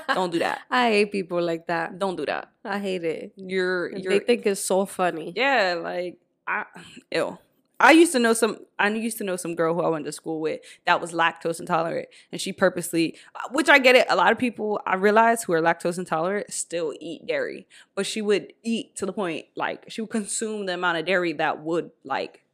[0.09, 0.63] Don't do that.
[0.71, 1.99] I hate people like that.
[1.99, 2.51] Don't do that.
[2.65, 3.33] I hate it.
[3.37, 5.33] You're you're they think it's so funny.
[5.37, 6.65] yeah, like I
[7.11, 7.39] ew.
[7.81, 8.59] I used to know some.
[8.79, 11.59] I used to know some girl who I went to school with that was lactose
[11.59, 13.17] intolerant, and she purposely,
[13.51, 14.07] which I get it.
[14.09, 18.23] A lot of people I realize who are lactose intolerant still eat dairy, but she
[18.23, 21.91] would eat to the point like she would consume the amount of dairy that would
[22.05, 22.45] like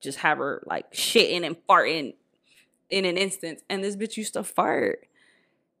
[0.00, 2.14] just have her like shitting and farting
[2.94, 3.62] in an instant.
[3.68, 5.06] And this bitch used to fart.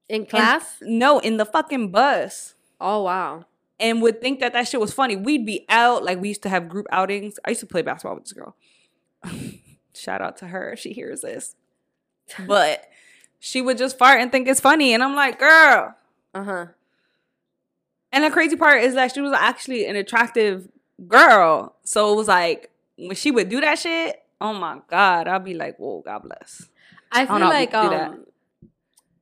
[0.08, 0.76] In And- class?
[0.82, 3.46] no, in the fucking bus oh wow.
[3.80, 5.16] and would think that that shit was funny.
[5.16, 7.38] We'd be out, like we used to have group outings.
[7.44, 8.54] I used to play basketball with this girl.
[9.94, 11.54] Shout out to her if she hears this.
[12.46, 12.88] But
[13.38, 14.92] she would just fart and think it's funny.
[14.94, 15.94] And I'm like, girl.
[16.34, 16.66] Uh huh.
[18.12, 20.68] And the crazy part is that she was actually an attractive
[21.08, 21.74] girl.
[21.84, 25.54] So it was like, when she would do that shit, oh my God, I'd be
[25.54, 26.68] like, whoa, God bless.
[27.14, 28.08] I feel like people do that.
[28.10, 28.26] um,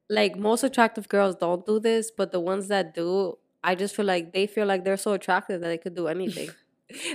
[0.08, 4.06] like most attractive girls don't do this, but the ones that do, I just feel
[4.06, 6.50] like they feel like they're so attractive that they could do anything.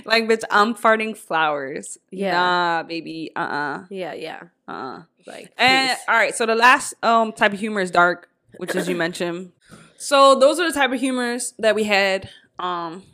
[0.04, 1.98] Like, bitch, I'm farting flowers.
[2.10, 2.32] Yeah.
[2.32, 3.30] Nah, baby.
[3.36, 4.42] Uh uh-uh, yeah, yeah.
[4.66, 5.02] uh.
[5.24, 6.04] Like And please.
[6.08, 9.52] all right, so the last um type of humor is dark, which as you mentioned.
[9.96, 12.28] So those are the type of humors that we had.
[12.58, 13.04] Um,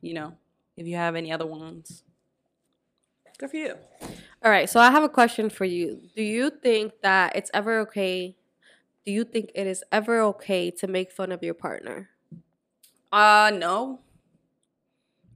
[0.00, 0.34] you know,
[0.76, 2.02] if you have any other ones,
[3.38, 3.74] good for you.
[4.44, 6.00] All right, so I have a question for you.
[6.16, 8.36] Do you think that it's ever okay?
[9.06, 12.10] Do you think it is ever okay to make fun of your partner?
[13.10, 14.00] Uh no.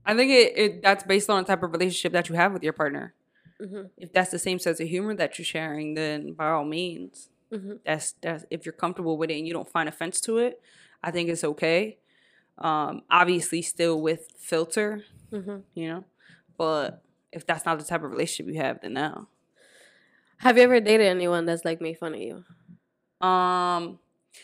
[0.05, 2.63] I think it, it that's based on the type of relationship that you have with
[2.63, 3.13] your partner.
[3.61, 3.87] Mm-hmm.
[3.97, 7.75] If that's the same sense of humor that you're sharing, then by all means, Mm-hmm.
[7.85, 10.59] that's that's if you're comfortable with it and you don't find offense to it,
[11.01, 11.97] I think it's okay.
[12.57, 15.59] Um, obviously, still with filter, Mm-hmm.
[15.73, 16.03] you know.
[16.57, 19.27] But if that's not the type of relationship you have, then no.
[20.39, 22.43] Have you ever dated anyone that's like made fun of you?
[23.25, 23.99] Um,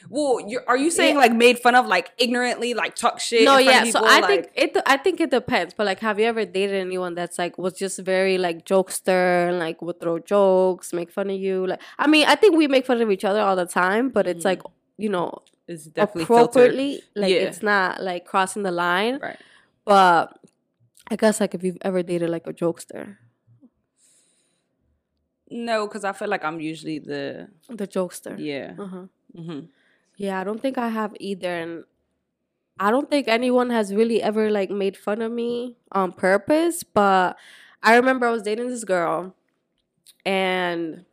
[0.10, 1.22] well, you're, are you saying Yeah.
[1.22, 3.46] like made fun of, like ignorantly, like talk shit?
[3.46, 3.84] no, yeah.
[3.86, 4.78] So I like- think it.
[4.88, 5.76] I think it depends.
[5.76, 9.60] But like, have you ever dated anyone that's like was just very like jokester and
[9.60, 11.68] like would throw jokes, make fun of you?
[11.68, 14.26] Like, I mean, I think we make fun of each other all the time, but
[14.28, 14.46] it's Mhm.
[14.46, 14.62] like
[14.98, 16.50] you know it's definitely filtered.
[16.72, 17.02] appropriately.
[17.16, 17.38] Like, Yeah.
[17.42, 19.20] it's not like crossing the line.
[19.22, 19.38] Right.
[19.86, 20.38] But
[21.10, 23.18] I guess like if you've ever dated like a jokester,
[25.50, 28.36] No, because I feel like I'm usually the the jokester.
[28.40, 28.74] yeah.
[28.80, 29.06] Uh huh.
[29.36, 29.60] hmm
[30.18, 31.84] Yeah, I don't think I have either, and
[32.80, 36.84] I don't think anyone has really ever like made fun of me on purpose.
[36.84, 37.38] But
[37.84, 39.36] I remember I was dating this girl,
[40.26, 41.06] and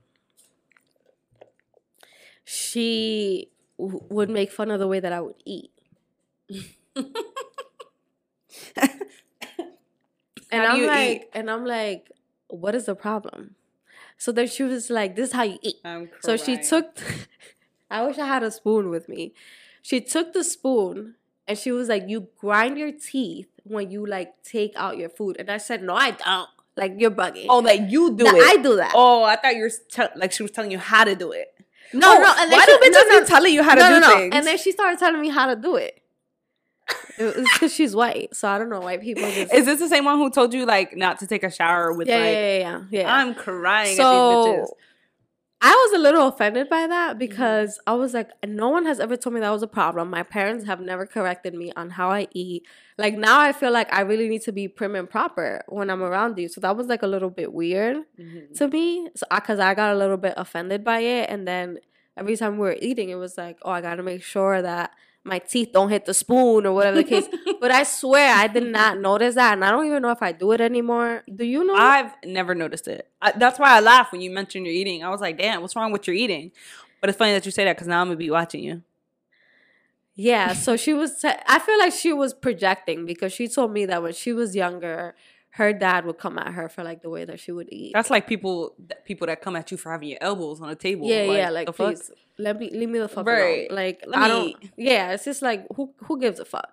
[2.44, 5.70] she w- would make fun of the way that I would eat.
[10.52, 11.28] and I'm like, eat?
[11.32, 12.10] and I'm like,
[12.48, 13.54] what is the problem?
[14.18, 15.76] So then she was like, "This is how you eat."
[16.20, 16.98] So she took.
[17.90, 19.32] I wish I had a spoon with me.
[19.82, 21.14] She took the spoon
[21.48, 25.36] and she was like, "You grind your teeth when you like take out your food."
[25.38, 26.48] And I said, "No, I don't.
[26.76, 28.42] Like you're bugging." Oh, like you do That it.
[28.58, 28.92] I do that.
[28.94, 31.54] Oh, I thought you were te- like she was telling you how to do it.
[31.94, 32.34] no, Oh, no.
[32.38, 34.00] And then why she, do bitches no, no, be telling you how to no, do
[34.00, 34.16] no, no.
[34.16, 34.34] things?
[34.34, 35.99] And then she started telling me how to do it.
[37.18, 38.80] It was because she's white, so I don't know.
[38.80, 41.42] White people just Is this the same one who told you like not to take
[41.44, 42.24] a shower with yeah, like?
[42.34, 43.14] yeah, yeah, yeah, yeah.
[43.14, 44.76] I'm crying at these so.
[45.62, 49.14] I was a little offended by that because I was like, no one has ever
[49.18, 50.08] told me that was a problem.
[50.08, 52.66] My parents have never corrected me on how I eat.
[52.96, 56.02] Like now, I feel like I really need to be prim and proper when I'm
[56.02, 56.48] around you.
[56.48, 58.54] So that was like a little bit weird Mhm.
[58.56, 59.10] to me.
[59.14, 61.80] So because I got a little bit offended by it, and then
[62.16, 64.92] every time we were eating, it was like, oh, I gotta make sure that
[65.24, 67.28] my teeth don't hit the spoon or whatever the case.
[67.60, 70.32] but I swear I did not notice that, and I don't even know if I
[70.32, 71.22] do it anymore.
[71.34, 71.74] Do you know?
[71.74, 73.08] I've never noticed it.
[73.20, 75.04] I, that's why I laugh when you mentioned your eating.
[75.04, 76.52] I was like, damn, what's wrong with your eating?
[77.00, 78.82] But it's funny that you say that because now I'm gonna be watching you.
[80.14, 81.20] Yeah, so she was.
[81.20, 84.56] Te- I feel like she was projecting because she told me that when she was
[84.56, 85.14] younger,
[85.54, 87.92] her dad would come at her for like the way that she would eat.
[87.92, 91.08] That's like people, people that come at you for having your elbows on the table.
[91.08, 91.94] yeah, yeah, like the fuck?
[91.96, 93.66] please let me leave me the fuck Right.
[93.70, 93.76] alone.
[93.76, 94.70] Like Let I me don't.
[94.76, 96.70] Yeah, it's just like who who gives a fuck.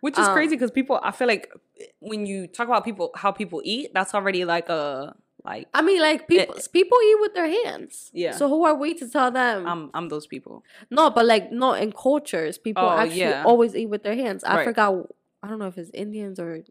[0.00, 1.52] Which is Um, crazy because people, I feel like
[1.98, 6.00] when you talk about people, how people eat, that's already like a like I mean,
[6.00, 8.10] like people people eat with their hands.
[8.14, 8.32] Yeah.
[8.32, 9.66] So who are we to tell them?
[9.66, 10.62] I'm I'm those people.
[10.90, 13.44] no, but like no, in cultures, people Oh, actually yeah.
[13.44, 14.44] always eat with their hands.
[14.44, 14.64] I Right.
[14.64, 15.06] forgot.
[15.42, 16.62] I don't know if it's Indians or eh,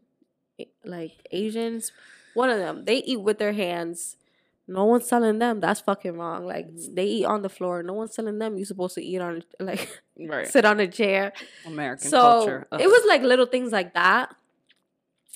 [0.84, 1.92] like Asians.
[2.34, 4.16] One of them, they eat with their hands.
[4.68, 6.46] No one's telling them that's fucking wrong.
[6.46, 6.94] Like Mm-hmm.
[6.94, 7.82] they eat on the floor.
[7.82, 10.46] No one's telling them you're supposed to eat on like Right.
[10.54, 11.32] sit on a chair.
[11.66, 12.66] American so culture.
[12.70, 12.80] Ugh.
[12.80, 14.34] it was like little things like that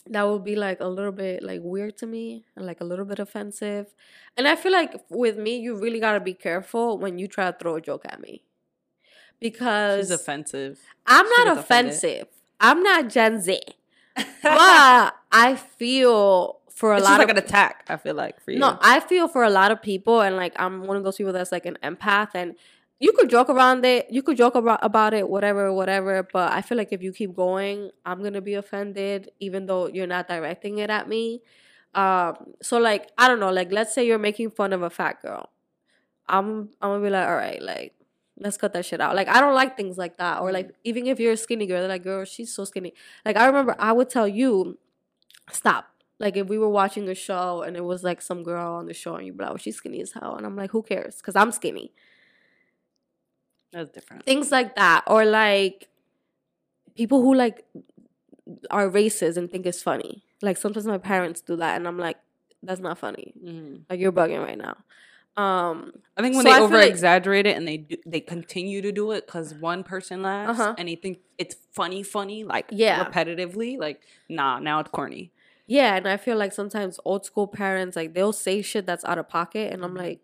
[0.07, 3.07] that would be like a little bit like weird to me and like a little
[3.07, 3.87] bit offensive.
[4.37, 7.57] And I feel like with me, you really gotta be careful when you try to
[7.59, 8.43] throw a joke at me.
[9.41, 10.79] Because She's offensive.
[11.07, 11.93] I'm She not was offended.
[11.95, 12.29] offensive.
[12.61, 13.61] I'm not Gen Z.
[14.43, 17.85] But I feel for a it's lot like of an attack.
[17.89, 18.59] I feel like for you.
[18.59, 21.33] no, I feel for a lot of people, and like I'm one of those people
[21.33, 22.55] that's like an empath, and
[23.01, 26.27] you could joke around it, you could joke about about it, whatever, whatever.
[26.33, 30.07] But I feel like if you keep going, I'm gonna be offended, even though you're
[30.07, 31.43] not directing it at me.
[31.95, 35.23] Um, so like I don't know, like let's say you're making fun of a fat
[35.23, 35.51] girl,
[36.29, 37.95] I'm I'm gonna be like, all right, like
[38.39, 39.15] let's cut that shit out.
[39.15, 41.81] Like I don't like things like that, or like even if you're a skinny girl,
[41.81, 42.95] they're like, girl, she's so skinny.
[43.25, 44.79] Like I remember I would tell you,
[45.53, 45.91] stop.
[46.19, 48.95] Like if we were watching a show and it was like some girl on the
[48.95, 50.37] show and you'd be like, oh, she's skinny as hell.
[50.37, 51.17] And I'm like, who cares?
[51.17, 51.93] Because I'm skinny.
[53.73, 54.25] That's different.
[54.25, 55.03] Things like that.
[55.07, 55.89] Or like
[56.95, 57.65] people who like
[58.71, 60.23] are racist and think it's funny.
[60.43, 62.19] Like sometimes my parents do that and I'm like,
[62.63, 63.35] that's not funny.
[63.43, 63.81] Mhm.
[63.91, 64.77] Like you're bugging right now.
[65.37, 68.81] Um I think when So they over like- exaggerate it and they do, they continue
[68.83, 70.75] to do it because one person laughs Uh-huh.
[70.79, 73.05] and they think it's funny, funny, like Yeah.
[73.05, 73.77] repetitively.
[73.79, 75.33] Like, nah, now it's corny.
[75.67, 79.19] yeah, and I feel like sometimes old school parents like they'll say shit that's out
[79.19, 80.21] of pocket and I'm like,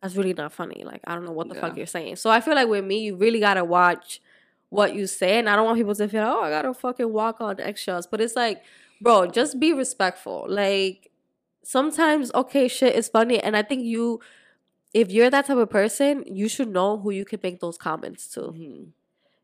[0.00, 0.84] that's really not funny.
[0.84, 2.16] Like I don't know what the fuck you're saying.
[2.16, 4.22] So I feel like with me, you really gotta watch
[4.70, 7.40] what you say, and I don't want people to feel oh I gotta fucking walk
[7.40, 8.06] on the eggshells.
[8.06, 8.62] But it's like,
[9.00, 10.46] bro, just be respectful.
[10.48, 11.10] Like
[11.64, 14.20] sometimes okay, shit is funny, and I think you,
[14.96, 18.26] if you're that type of person, you should know who you can make those comments
[18.34, 18.40] to.
[18.40, 18.92] Mhm.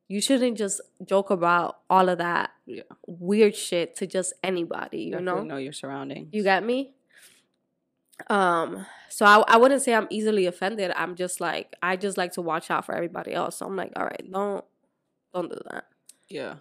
[0.09, 2.83] You shouldn't just joke about all of that Yeah.
[3.07, 5.03] weird shit to just anybody.
[5.05, 6.29] You Definitely know, know your surroundings.
[6.33, 6.95] you got me?
[8.29, 10.91] Um, so I, I wouldn't say I'm easily offended.
[10.97, 13.57] I'm just like I just like to watch out for everybody else.
[13.57, 14.65] So I'm like, all right, don't
[15.35, 15.85] don't do that.
[16.29, 16.57] Yeah.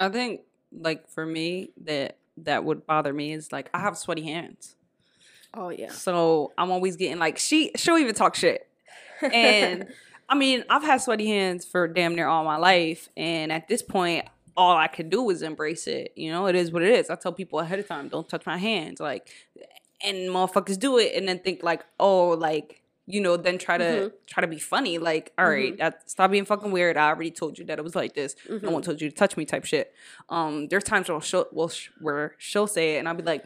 [0.00, 4.22] I think like for me that that would bother me is like I have sweaty
[4.22, 4.76] hands.
[5.54, 5.90] Oh yeah.
[5.90, 8.68] So I'm always getting like she she'll even talk shit.
[9.22, 9.86] And
[10.28, 13.82] I mean, I've had sweaty hands for damn near all my life and at this
[13.82, 16.12] point all I can do is embrace it.
[16.16, 17.10] You know, it is what it is.
[17.10, 19.28] I tell people ahead of time, don't touch my hands like
[20.04, 23.84] and motherfuckers do it and then think like, "Oh, like you know, then try to
[23.84, 24.12] Mhm.
[24.26, 24.98] try to be funny.
[24.98, 26.98] Like, all right, that, stop being fucking weird.
[26.98, 28.36] I already told you that it was like this.
[28.50, 28.70] No Mm-hmm.
[28.70, 29.94] one told you to touch me, type shit.
[30.28, 31.46] Um, there's times where she'll,
[32.00, 33.44] where she'll say it, and I'll be like,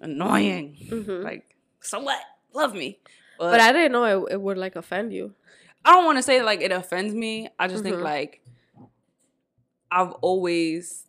[0.00, 0.76] annoying.
[1.06, 1.44] Like,
[1.80, 2.20] so what?
[2.54, 2.98] Love me.
[3.38, 3.50] But, Mm-hmm.
[3.52, 5.34] But I didn't know it, it would like offend you.
[5.84, 7.48] I don't want to say like it offends me.
[7.58, 8.02] I just think Mhm.
[8.04, 8.42] like
[9.90, 11.04] I've always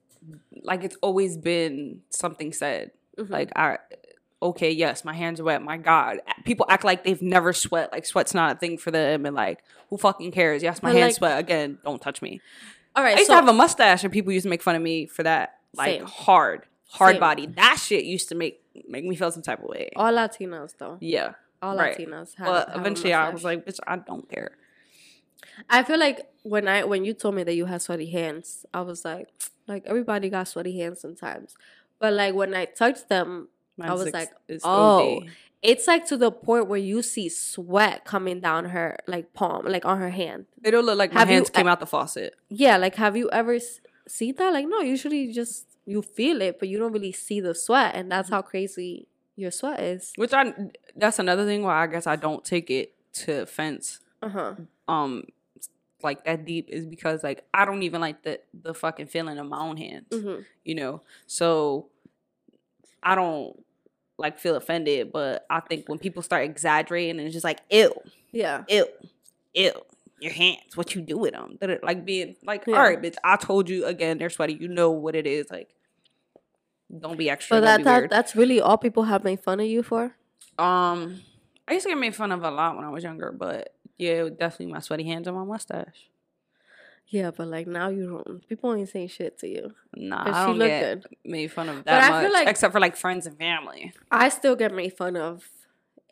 [0.64, 2.92] like it's always been something said.
[3.18, 3.30] Mhm.
[3.30, 3.78] Like I
[4.42, 5.62] okay, yes, my hands are wet.
[5.62, 7.92] My God, people act like they've never sweat.
[7.92, 10.64] Like sweat's not a thing for them, and like who fucking cares?
[10.64, 11.78] Yes, my But, hands like- sweat again.
[11.84, 12.42] Don't touch me.
[12.96, 14.76] All right, I used so to have a mustache, and people used to make fun
[14.76, 15.60] of me for that.
[15.76, 16.06] Like Same.
[16.08, 17.20] hard, hard Same.
[17.20, 17.46] body.
[17.48, 19.90] That shit used to make make me feel some type of way.
[19.96, 20.98] all Latinos though.
[21.02, 21.34] yeah.
[21.62, 21.98] All right.
[21.98, 22.36] Latinos.
[22.36, 24.52] Have, But have eventually, I was like, bitch, I don't care.
[25.70, 28.82] I feel like when I when you told me that you had sweaty hands, I
[28.82, 29.30] was like,
[29.68, 31.56] like everybody got sweaty hands sometimes.
[32.00, 33.48] But like when I touched them,
[33.80, 34.32] I was ex- like,
[34.64, 35.30] oh, OD.
[35.62, 39.86] it's like to the point where you see sweat coming down her like palm, like
[39.86, 40.46] on her hand.
[40.62, 42.36] They don't look like my Have you- hands came out the faucet.
[42.50, 44.52] Yeah, like have you ever s- seen that?
[44.54, 48.12] Like no, usually just you feel it, but you don't really see the sweat, and
[48.12, 50.14] that's how crazy your sweat is.
[50.16, 50.54] Which I
[50.96, 52.94] that's another thing why I guess I don't take it
[53.26, 54.56] to offense Uh huh.
[54.88, 55.24] um
[56.04, 59.48] like that deep is because like I don't even like the the fucking feeling of
[59.48, 60.06] my own hands.
[60.12, 61.02] hmm You know.
[61.28, 61.88] So
[63.04, 63.62] I don't
[64.18, 67.94] like feel offended, but I think when people start exaggerating and it's just like ew,
[68.32, 68.64] Yeah.
[68.70, 68.88] ew,
[69.54, 69.72] ew,
[70.20, 71.58] your hands, what you do with them?
[71.60, 72.78] That like being like, Yeah.
[72.78, 74.54] all right, bitch, I told you again, they're sweaty.
[74.54, 75.50] You know what it is.
[75.52, 75.75] Like,
[77.00, 77.58] don't be extra.
[77.58, 80.16] But that, that that's really all people have made fun of you for.
[80.58, 81.22] Um,
[81.68, 84.24] I used to get made fun of a lot when I was younger, but yeah,
[84.30, 86.10] definitely my sweaty hands and my mustache.
[87.08, 88.48] Yeah, but like now you don't.
[88.50, 89.74] People ain't saying shit to you.
[89.96, 91.16] Nah, I she don't look get good.
[91.24, 93.38] made fun of that But that I feel much, like- except for like friends and
[93.38, 93.94] family.
[94.12, 95.48] I still get made fun of.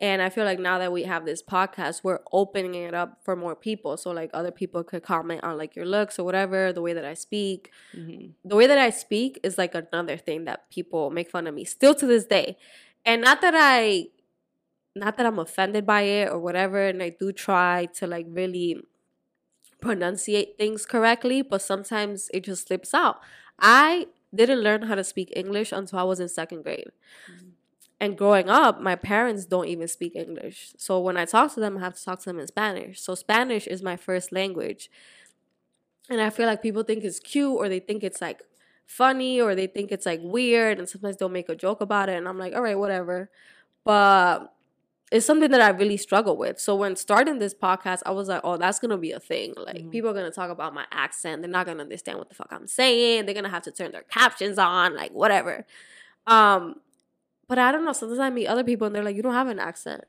[0.00, 3.36] And I feel like now that we have this podcast, we're opening it up for
[3.36, 3.96] more people.
[3.96, 7.04] So like other people could comment on like your looks or whatever, the way that
[7.04, 7.70] I speak.
[7.94, 8.32] Mhm.
[8.44, 11.64] The way that I speak is like another thing that people make fun of me
[11.64, 12.58] still to this day.
[13.04, 14.08] And not that I
[14.96, 18.78] not that I'm offended by it or whatever, and I do try to like really
[19.80, 23.20] pronunciate things correctly, but sometimes it just slips out.
[23.58, 26.90] I didn't learn how to speak English until I was in second grade.
[28.00, 30.72] And growing up, my parents don't even speak English.
[30.76, 33.00] So when I talk to them, I have to talk to them in Spanish.
[33.00, 34.90] So Spanish is my first language.
[36.10, 38.42] And I feel like people think it's cute or they think it's like
[38.86, 42.16] funny or they think it's like weird and sometimes they'll make a joke about it
[42.18, 43.30] and I'm like, "All right, whatever."
[43.84, 44.52] But
[45.12, 46.58] it's something that I really struggle with.
[46.60, 49.54] So when starting this podcast, I was like, "Oh, that's going to be a thing.
[49.56, 49.90] Like Mhm.
[49.92, 51.40] people are going to talk about my accent.
[51.42, 53.24] They're not going to understand what the fuck I'm saying.
[53.24, 55.64] They're going to have to turn their captions on, like whatever."
[56.26, 56.80] Um
[57.48, 57.92] but I don't know.
[57.92, 60.04] Sometimes I meet other people and they're like, "You don't have an accent."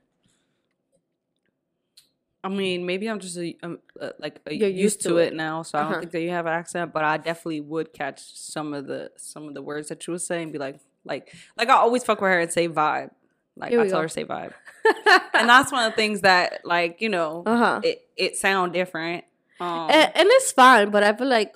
[2.43, 5.33] I mean, maybe I'm just a, um, uh, like a You're used, to, it.
[5.33, 5.91] now, so I Uh-huh.
[5.93, 6.93] don't think that you have an accent.
[6.93, 10.21] But I definitely would catch some of the some of the words that you would
[10.21, 13.09] say and be like, like, like I always fuck with her and say vibe.
[13.57, 14.01] Like I tell go.
[14.01, 14.51] her say vibe,
[15.33, 17.79] and that's one of the things that like you know uh-huh.
[17.83, 19.23] it it sound different.
[19.59, 21.55] Um, and, and it's fine, but I feel like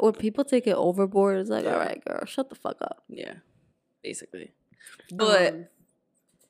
[0.00, 3.04] when people take it overboard, it's like, all right, girl, shut the fuck up.
[3.08, 3.34] yeah,
[4.02, 4.50] basically.
[5.12, 5.66] But Um,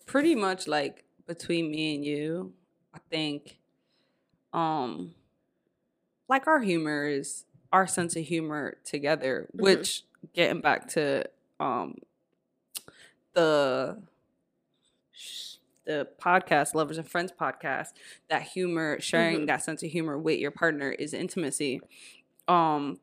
[0.06, 2.52] pretty much like between me and you,
[2.94, 3.58] I think
[4.52, 5.14] um
[6.28, 9.60] like our humor is our sense of humor together, Mhm.
[9.60, 11.24] which getting back to
[11.60, 11.98] um
[13.34, 14.02] the
[15.84, 17.92] the podcast lovers and friends podcast
[18.28, 19.46] that humor sharing Mhm.
[19.46, 21.80] that sense of humor with your partner is intimacy
[22.48, 22.98] um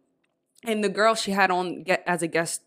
[0.66, 2.62] and the girl she had on get as a guest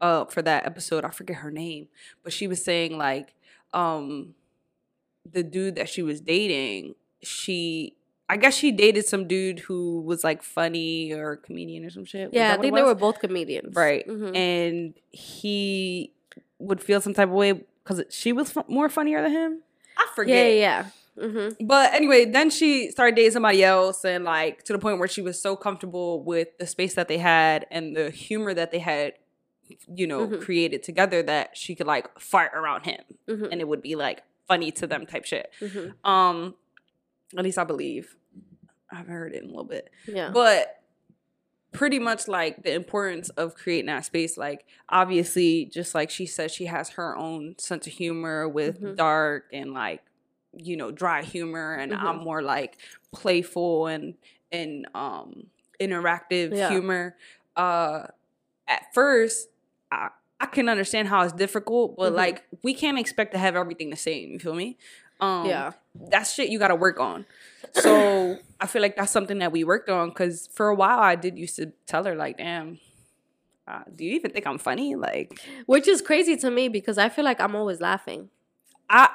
[0.00, 1.88] uh for that episode i forget her name
[2.22, 3.34] but she was saying like
[3.72, 4.34] um
[5.30, 7.94] the dude that she was dating she
[8.28, 12.30] i guess she dated some dude who was like funny or comedian or some shit
[12.32, 13.74] yeah, I think they were both comedians.
[13.74, 14.36] right Mhm.
[14.36, 16.12] and he
[16.58, 19.62] would feel some type of way because she was f- more funnier than him
[19.96, 20.58] i forget Yeah, yeah.
[20.60, 20.86] yeah.
[21.18, 21.66] Mm-hmm.
[21.66, 25.22] but anyway, then she started dating somebody else, and like to the point where she
[25.22, 29.14] was so comfortable with the space that they had and the humor that they had,
[29.94, 30.40] you know, Mhm.
[30.42, 33.46] created together that she could like fart around him, Mm-hmm.
[33.52, 35.50] and it would be like funny to them type shit.
[35.60, 36.54] hmm Um,
[37.36, 38.16] at least I believe.
[38.90, 40.30] I've heard it in a little bit, Yeah.
[40.30, 40.80] but
[41.72, 44.36] pretty much like the importance of creating that space.
[44.38, 48.96] Like obviously, just like she said, she has her own sense of humor with Mhm.
[48.96, 50.02] dark and like
[50.58, 51.92] you know dry humor, and.
[51.92, 52.78] I'm more like
[53.12, 54.14] playful and
[54.52, 55.48] and um
[55.80, 56.70] interactive Yeah.
[56.70, 57.16] humor.
[57.56, 58.06] Uh,
[58.68, 59.48] at first,
[59.90, 62.16] I I can understand how it's difficult, but Mhm.
[62.16, 64.30] like we can't expect to have everything the same.
[64.32, 64.76] You feel me?
[65.18, 65.72] Um, yeah.
[66.10, 67.24] that's shit you got to work on.
[67.72, 71.14] So I feel like that's something that we worked on because for a while I
[71.16, 72.78] did used to tell her like, damn,
[73.66, 74.94] uh, do you even think I'm funny?
[74.94, 78.28] Like, Which is crazy to me because I feel like I'm always laughing.
[78.90, 79.08] I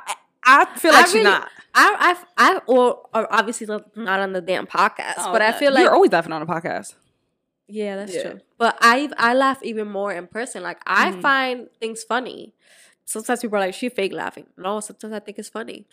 [0.44, 1.50] I feel like I she's really- not.
[1.76, 5.52] I I I or, or obviously not not on the damn podcast, Oh, but I
[5.52, 6.96] feel like you're always laughing on a podcast.
[7.72, 8.22] Yeah, that's Yeah.
[8.24, 8.40] true.
[8.58, 10.62] But I I laugh even more in person.
[10.64, 11.22] Like I Mhm.
[11.22, 12.54] find things funny.
[13.06, 15.86] Sometimes people are like, "She fake laughing." No, sometimes I think it's funny.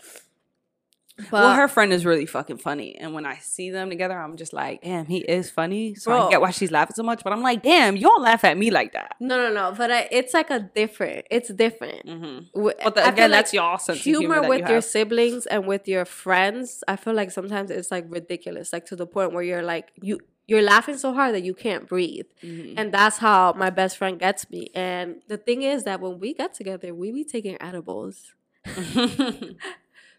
[1.16, 4.36] But well, her friend is really fucking funny, and when I see them together, I'm
[4.36, 5.96] just like, damn, he is funny.
[5.96, 6.26] So Bro.
[6.26, 8.56] I get why she's laughing so much, but I'm like, damn, you don't laugh at
[8.56, 9.16] me like that.
[9.18, 9.74] no, no, no.
[9.76, 11.26] But I, it's like a different.
[11.28, 12.08] It's different.
[12.08, 15.46] hmm But the, again, like that's y'all sense humor, humor that with you your siblings
[15.46, 19.32] and with your friends i feel like sometimes it's like ridiculous like to the point
[19.32, 22.74] where you're like you you're laughing so hard that you can't breathe Mhm.
[22.78, 26.32] and that's how my best friend gets me and the thing is that when we
[26.34, 28.34] get together we be taking edibles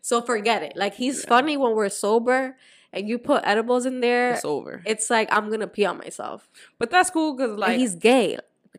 [0.02, 1.30] so forget it like he's Yeah.
[1.30, 2.58] funny when we're sober
[2.94, 4.82] and you put edibles in there it's over.
[4.86, 8.38] it's like i'm gonna pee on myself But that's cool because like like he's gay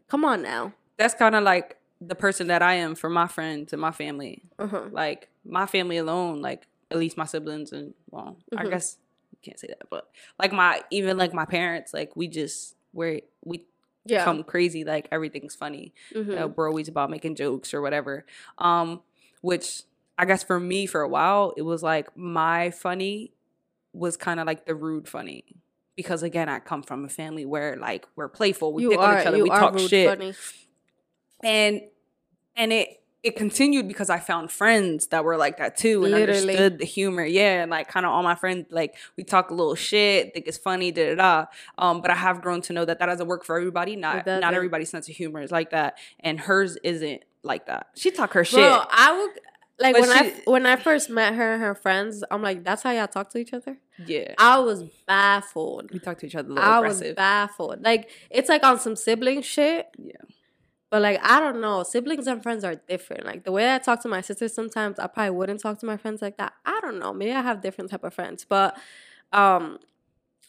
[0.09, 3.75] come on now that's kind of like the person that I am for my friends
[3.75, 4.43] and my family.
[4.59, 4.85] Uh-huh.
[4.91, 8.70] Like my family alone, like at least my siblings and well, I Mhm.
[8.70, 8.97] guess
[9.43, 13.64] can't say that, but like my even like my parents, like we just we're we
[14.05, 14.24] Yeah.
[14.24, 15.93] come crazy, like everything's funny.
[16.14, 16.41] Mhm.
[16.43, 18.24] Uh, we're always about making jokes or whatever.
[18.59, 19.03] Um,
[19.43, 19.82] which
[20.18, 23.32] I guess for me for a while, it was like my funny
[23.93, 25.45] was kind of like the rude funny.
[25.97, 29.14] Because again, I come from a family where like we're playful, we you pick are,
[29.16, 30.34] on each other, you we talk rude shit funny.
[31.43, 31.82] and
[32.57, 36.41] and it it continued because I found friends that were like that too and Literally.
[36.41, 37.25] understood the humor.
[37.25, 40.47] Yeah, and like kind of all my friends like we talk a little shit, think
[40.47, 41.47] it's funny, da da da.
[41.77, 43.95] Um, but I have grown to know that that doesn't work for everybody.
[43.97, 47.89] Not not everybody's sense of humor is like that, and hers isn't like that.
[47.95, 48.59] She talk her shit.
[48.59, 49.31] Bro, I would
[49.79, 52.83] like But when I when I first met her and her friends, I'm like, that's
[52.83, 53.77] how y'all talk to each other.
[54.07, 55.91] yeah, I was baffled.
[55.93, 57.83] we talk to each other a little I was baffled.
[57.83, 59.89] Like it's like on some sibling shit.
[59.99, 60.12] Yeah.
[60.91, 63.24] But like I don't know, siblings and friends are different.
[63.24, 65.97] Like the way I talk to my sisters sometimes, I probably wouldn't talk to my
[65.97, 66.53] friends like that.
[66.66, 67.12] I don't know.
[67.12, 68.76] Maybe I have different type of friends, but
[69.32, 69.78] um,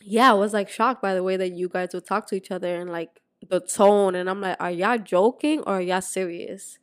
[0.02, 2.50] yeah, I was like shocked by the way that you guys would talk to each
[2.50, 4.16] other and like the tone.
[4.16, 6.80] And I'm like, are y'all joking or are y'all serious?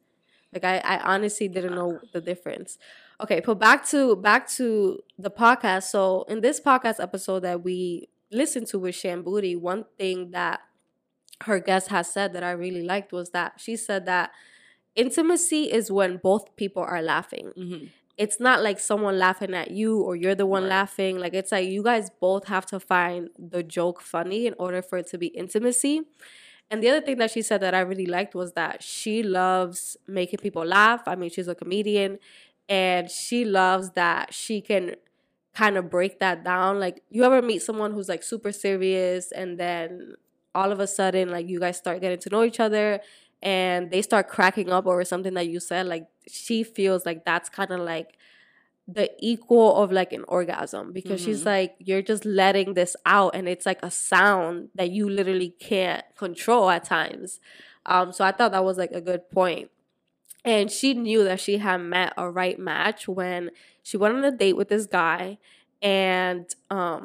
[0.52, 2.78] Like I, I honestly didn't know the difference.
[3.20, 5.84] Okay, but back to back to the podcast.
[5.84, 10.60] So in this podcast episode that we listened to with Shan Boody, one thing that
[11.44, 14.32] her guest has said that I really liked was that she said that
[14.96, 17.52] intimacy is when both people are laughing.
[17.56, 17.90] Mhm.
[18.16, 20.70] It's not like someone laughing at you or you're the one Right.
[20.70, 21.18] laughing.
[21.18, 24.98] Like it's like you guys both have to find the joke funny in order for
[24.98, 26.02] it to be intimacy.
[26.70, 29.96] And the other thing that she said that I really liked was that she loves
[30.06, 31.02] making people laugh.
[31.06, 32.18] I mean, she's a comedian
[32.68, 34.96] and she loves that she can
[35.54, 36.78] kind of break that down.
[36.80, 40.14] Like, you ever meet someone who's like super serious and then
[40.58, 43.00] all of a sudden, like, you guys start getting to know each other
[43.42, 45.86] and they start cracking up over something that you said?
[45.86, 46.06] Like,
[46.40, 48.10] she feels like that's kind of like
[48.86, 51.46] the equal of like an orgasm because she's Mhm.
[51.54, 56.04] like you're just letting this out and it's like a sound that you literally can't
[56.16, 57.38] control at times
[57.84, 59.68] um so i thought that was like a good point
[60.44, 63.50] and she knew that she had met a right match when
[63.82, 65.36] she went on a date with this guy
[65.82, 67.02] and um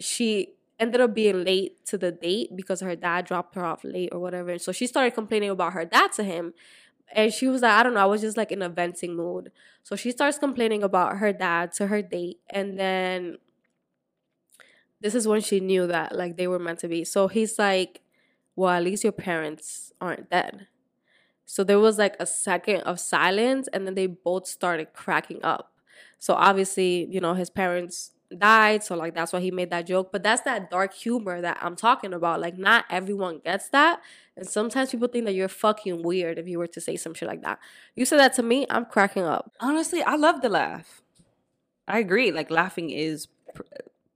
[0.00, 4.10] she ended up being late to the date because her dad dropped her off late
[4.12, 6.52] or whatever so she started complaining about her dad to him
[7.14, 9.52] and she was like, I don't know, I was just like in a venting mood.
[9.82, 12.38] So she starts complaining about her dad to her date.
[12.48, 13.36] And then
[15.00, 17.04] this is when she knew that like they were meant to be.
[17.04, 18.00] So he's like,
[18.56, 20.68] Well, at least your parents aren't dead.
[21.44, 25.74] So there was like a second of silence, and then they both started cracking up.
[26.18, 28.82] So obviously, you know, his parents died.
[28.82, 30.10] So like that's why he made that joke.
[30.12, 32.40] But that's that dark humor that I'm talking about.
[32.40, 34.00] Like not everyone gets that.
[34.36, 37.28] And sometimes people think that you're fucking weird if you were to say some shit
[37.28, 37.58] like that.
[37.94, 39.52] You said that to me, I'm cracking up.
[39.60, 41.02] Honestly, I love the laugh.
[41.86, 42.32] I agree.
[42.32, 43.62] Like laughing is pr-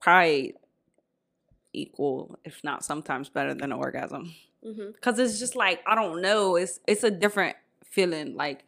[0.00, 0.54] probably
[1.72, 4.34] equal, if not sometimes better than an orgasm.
[4.66, 4.90] Mm-hmm.
[5.00, 6.56] Cause it's just like I don't know.
[6.56, 7.56] It's it's a different
[7.96, 8.36] feeling.
[8.36, 8.64] Like,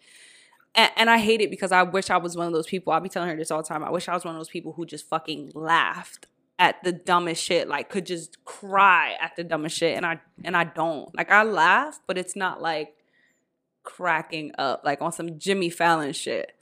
[0.78, 2.92] and, and I hate it because I wish I was one of those people.
[2.92, 3.84] I'll be telling her this all the time.
[3.84, 6.26] I wish I was one of those people who just fucking laughed
[6.58, 7.68] at the dumbest shit.
[7.68, 11.14] Like, could just cry at the dumbest shit, and I and I don't.
[11.14, 12.94] Like, I laugh, but it's not like
[13.84, 16.52] cracking up like on some Jimmy Fallon shit.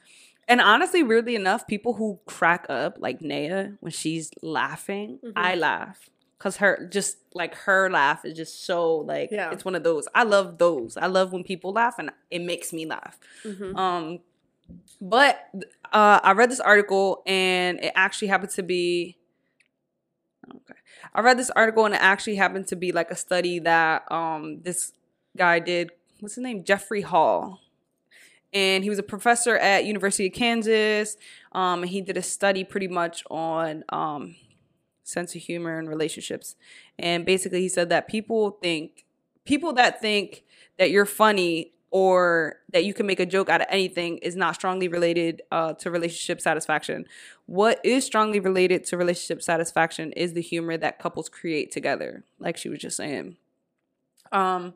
[0.49, 5.33] And honestly, weirdly enough, people who crack up like Naya when she's laughing, Mhm.
[5.35, 6.09] I laugh
[6.39, 9.51] because her just like her laugh is just so like Yeah.
[9.53, 10.07] it's one of those.
[10.15, 10.97] I love those.
[10.97, 13.19] I love when people laugh and it makes me laugh.
[13.45, 13.77] Mm-hmm.
[13.77, 14.19] Um,
[15.01, 15.49] but
[15.93, 19.17] uh, I read this article and it actually happened to be.
[20.49, 20.75] Okay,
[21.15, 24.61] I read this article and it actually happened to be like a study that um
[24.63, 24.93] this
[25.37, 25.91] guy did.
[26.21, 26.65] What's his name?
[26.65, 27.61] Jeffrey Hall,
[28.53, 31.17] and he was a professor at University of Kansas.
[31.53, 34.37] Um, and he did a study pretty much on um
[35.07, 36.57] sense of humor and relationships,
[36.99, 39.05] and basically he said that people think
[39.45, 40.45] people that think
[40.79, 44.55] that you're funny or that you can make a joke out of anything is not
[44.55, 47.07] strongly related uh, to relationship satisfaction.
[47.47, 52.57] What is strongly related to relationship satisfaction is the humor that couples create together, like
[52.57, 53.37] she was just saying.
[54.33, 54.75] Um,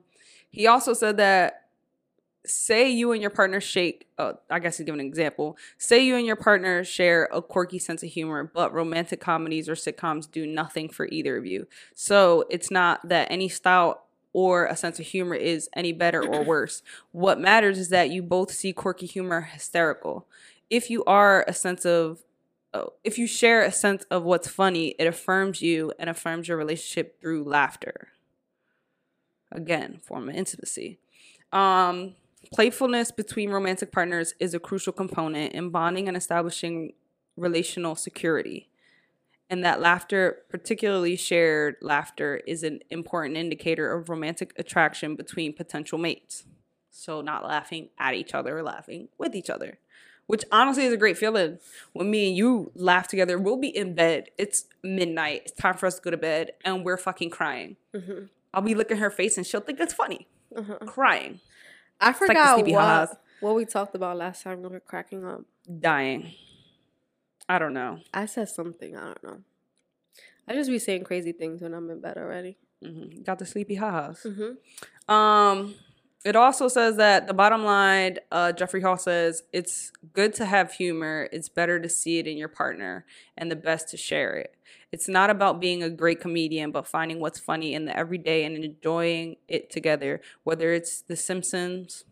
[0.50, 1.59] he also said that
[2.44, 6.16] say you and your partner shake uh, i guess he's give an example say you
[6.16, 10.46] and your partner share a quirky sense of humor but romantic comedies or sitcoms do
[10.46, 11.66] nothing for either of you.
[11.94, 16.44] So it's not that any style or a sense of humor is any better or
[16.46, 16.82] worse.
[17.12, 20.26] What matters is that you both see quirky humor hysterical.
[20.68, 22.22] If you are a sense of
[22.72, 26.56] oh, if you share a sense of what's funny it affirms you and affirms your
[26.56, 28.08] relationship through laughter.
[29.50, 30.98] Again form of intimacy.
[31.52, 32.14] Um
[32.52, 36.94] Playfulness between romantic partners is a crucial component in bonding and establishing
[37.36, 38.68] relational security.
[39.48, 45.98] And that laughter, particularly shared laughter, is an important indicator of romantic attraction between potential
[45.98, 46.44] mates.
[46.90, 49.78] So, not laughing at each other, or laughing with each other,
[50.26, 51.58] which honestly is a great feeling.
[51.92, 54.30] When me and you laugh together, we'll be in bed.
[54.38, 55.42] It's midnight.
[55.46, 57.76] It's time for us to go to bed, and we're fucking crying.
[57.94, 58.24] Mm-hmm.
[58.52, 60.26] I'll be looking her face, and she'll think it's funny.
[60.54, 60.78] Uh-huh.
[60.84, 61.40] Crying,
[62.00, 63.08] I like forgot ha-has.
[63.10, 64.62] what, what we talked about last time.
[64.62, 65.42] We were cracking up.
[65.80, 66.32] dying.
[67.48, 67.98] I don't know.
[68.14, 68.96] I said something.
[68.96, 69.38] I don't know.
[70.48, 72.56] I just be saying crazy things when I'm in bed already.
[72.82, 74.22] hmm Got the sleepy ha-has.
[74.24, 75.12] Mm-hmm.
[75.12, 75.74] Um,
[76.24, 80.72] it also says that the bottom line, uh, Jeffrey Hall says, it's good to have
[80.72, 81.28] humor.
[81.32, 83.04] It's better to see it in your partner
[83.36, 84.54] and the best to share it.
[84.92, 88.56] It's not about being a great comedian, but finding what's funny in the everyday and
[88.64, 90.20] enjoying it together.
[90.42, 92.04] Whether it's The Simpsons,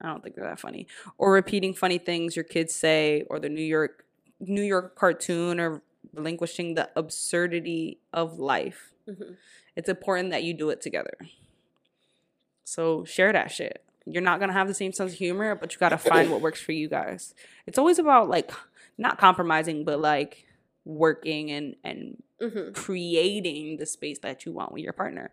[0.00, 0.86] I don't think they're that funny,
[1.18, 4.04] or repeating funny things your kids say, or the New York
[4.40, 8.92] New York cartoon, or relinquishing the absurdity of life.
[9.08, 9.36] Mhm.
[9.76, 11.16] It's important that you do it together.
[12.64, 13.84] So share that shit.
[14.06, 16.60] You're not gonna have the same sense of humor, but you gotta find what works
[16.60, 17.34] for you guys.
[17.66, 18.50] It's always about like
[18.98, 20.46] not compromising, but like
[20.84, 22.72] working and and Mm-hmm.
[22.72, 25.30] creating the space that you want with your partner.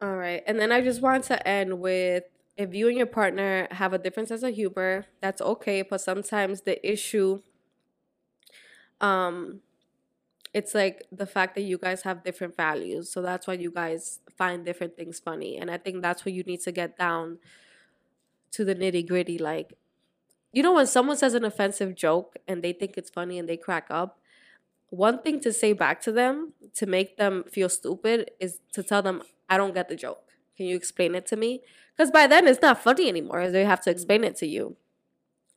[0.00, 0.42] All right.
[0.46, 2.24] And then I just want to end with
[2.56, 5.82] if you and your partner have a different sense of humor, that's okay.
[5.82, 7.40] But sometimes the issue,
[9.00, 9.60] um,
[10.54, 13.10] it's like the fact that you guys have different values.
[13.10, 15.56] So that's why you guys find different things funny.
[15.58, 17.38] And I think that's where you need to get down
[18.52, 19.38] to the nitty gritty.
[19.38, 19.74] Like,
[20.56, 23.58] you know, when someone says an offensive joke and they think it's funny and they
[23.58, 24.18] crack up,
[24.88, 29.02] one thing to say back to them to make them feel stupid is to tell
[29.02, 30.22] them, I don't get the joke.
[30.56, 31.60] Can you explain it to me?
[31.94, 33.50] Because by then it's not funny anymore.
[33.50, 34.76] They have to explain it to you.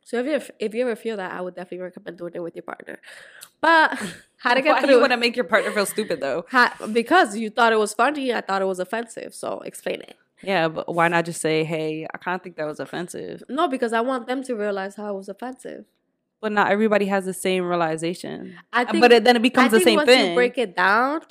[0.03, 2.55] So if you if you ever feel that, I would definitely recommend doing it with
[2.57, 2.99] your partner.
[3.61, 3.97] But
[4.37, 4.95] how to get Why through?
[4.95, 6.45] you want to make your partner feel stupid though?
[6.49, 9.33] how, because you thought it was funny, I thought it was offensive.
[9.33, 10.17] So explain it.
[10.41, 13.67] Yeah, but why not just say, "Hey, I kind of think that was offensive." No,
[13.67, 15.85] because I want them to realize how it was offensive.
[16.41, 18.55] But not everybody has the same realization.
[18.71, 20.29] I think, but it, then it becomes the same once thing.
[20.29, 21.21] You break it down.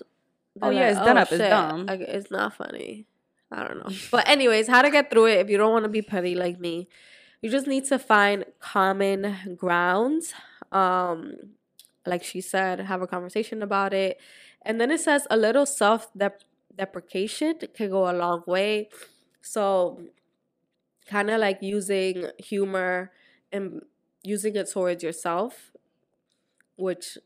[0.61, 1.86] Oh, yeah, it's done up, it's dumb.
[1.86, 3.06] like, it's not funny.
[3.50, 3.96] I don't know.
[4.11, 6.61] But anyways, how to get through it if you don't want to be petty like
[6.61, 6.88] me?
[7.40, 10.34] You just need to find common grounds.
[10.72, 11.34] Um,
[12.04, 14.20] like she said, have a conversation about it,
[14.62, 16.12] and then it says a little self
[16.79, 18.89] deprecation can go a long way.
[19.43, 20.01] So,
[21.07, 23.11] kind of like using humor
[23.53, 23.83] and
[24.22, 25.72] using it towards yourself,
[26.76, 27.18] which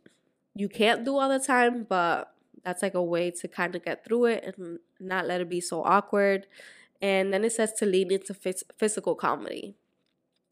[0.55, 2.35] you can't do all the time, but
[2.65, 5.61] that's like a way to kind of get through it and not let it be
[5.61, 6.47] so awkward.
[7.01, 9.75] And then it says to lean into phys- physical comedy,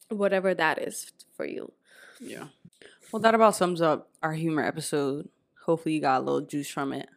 [0.08, 1.72] whatever that is for you.
[2.20, 2.46] Yeah.
[3.12, 5.28] Well, that about sums up our humor episode.
[5.64, 7.08] Hopefully, you got a little juice from it.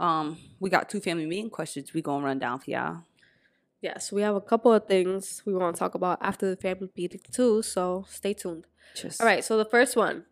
[0.00, 3.04] Um, we got two family meeting questions we gonna run down for y'all.
[3.80, 6.88] Yes, we have a couple of things we want to talk about after the family
[6.96, 8.66] meeting too, so stay tuned.
[9.20, 10.24] All right, so the first one.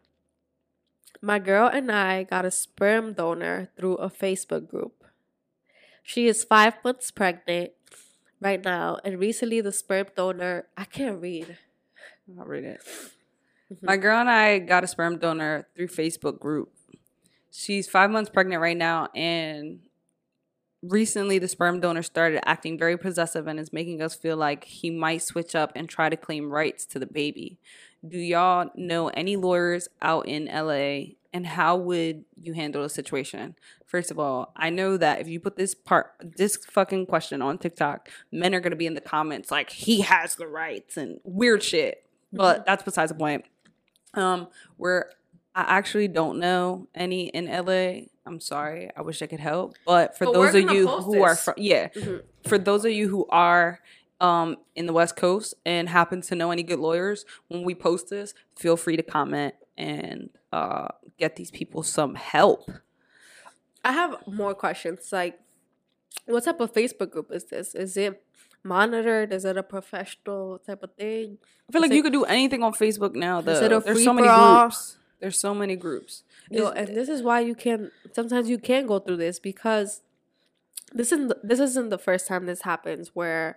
[1.22, 5.04] My girl and I got a sperm donor through a Facebook group.
[6.02, 7.72] She is five months pregnant
[8.40, 11.58] right now, and recently the sperm donor, I can't read.
[12.38, 12.80] I'll read it.
[13.72, 13.82] Mhm.
[13.82, 16.72] My girl and I got a sperm donor through Facebook group.
[17.50, 19.80] She's five months pregnant right now, and
[20.82, 24.90] recently the sperm donor started acting very possessive and is making us feel like he
[24.90, 27.58] might switch up and try to claim rights to the baby.
[28.06, 33.56] Do y'all know any lawyers out in LA and how would you handle the situation?
[33.84, 37.58] First of all, I know that if you put this part this fucking question on
[37.58, 41.62] TikTok, men are gonna be in the comments like he has the rights and weird
[41.62, 42.04] shit.
[42.32, 43.44] But that's besides the point.
[44.14, 45.10] Um, where
[45.56, 48.08] I actually don't know any in LA.
[48.26, 48.90] I'm sorry.
[48.94, 49.74] I wish I could help.
[49.86, 51.44] But for But those of you who are this.
[51.44, 52.22] from yeah, Mhm.
[52.46, 53.80] for those of you who are
[54.20, 58.10] um in the West Coast and happen to know any good lawyers, when we post
[58.10, 60.88] this, feel free to comment and uh
[61.18, 62.70] get these people some help.
[63.82, 65.08] I have more questions.
[65.10, 65.38] Like,
[66.26, 67.74] what type of Facebook group is this?
[67.74, 68.22] Is it
[68.62, 69.32] monitored?
[69.32, 71.38] Is it a professional type of thing?
[71.68, 73.40] I feel like you could do anything on Facebook now.
[73.40, 73.52] Though.
[73.52, 74.60] Is it a There's so many free-for-all?
[74.62, 74.98] groups.
[75.20, 76.22] There's so many groups.
[76.50, 80.02] Is- and this is why you can sometimes you can go through this because
[80.92, 83.56] this isn't the- this isn't the first time this happens where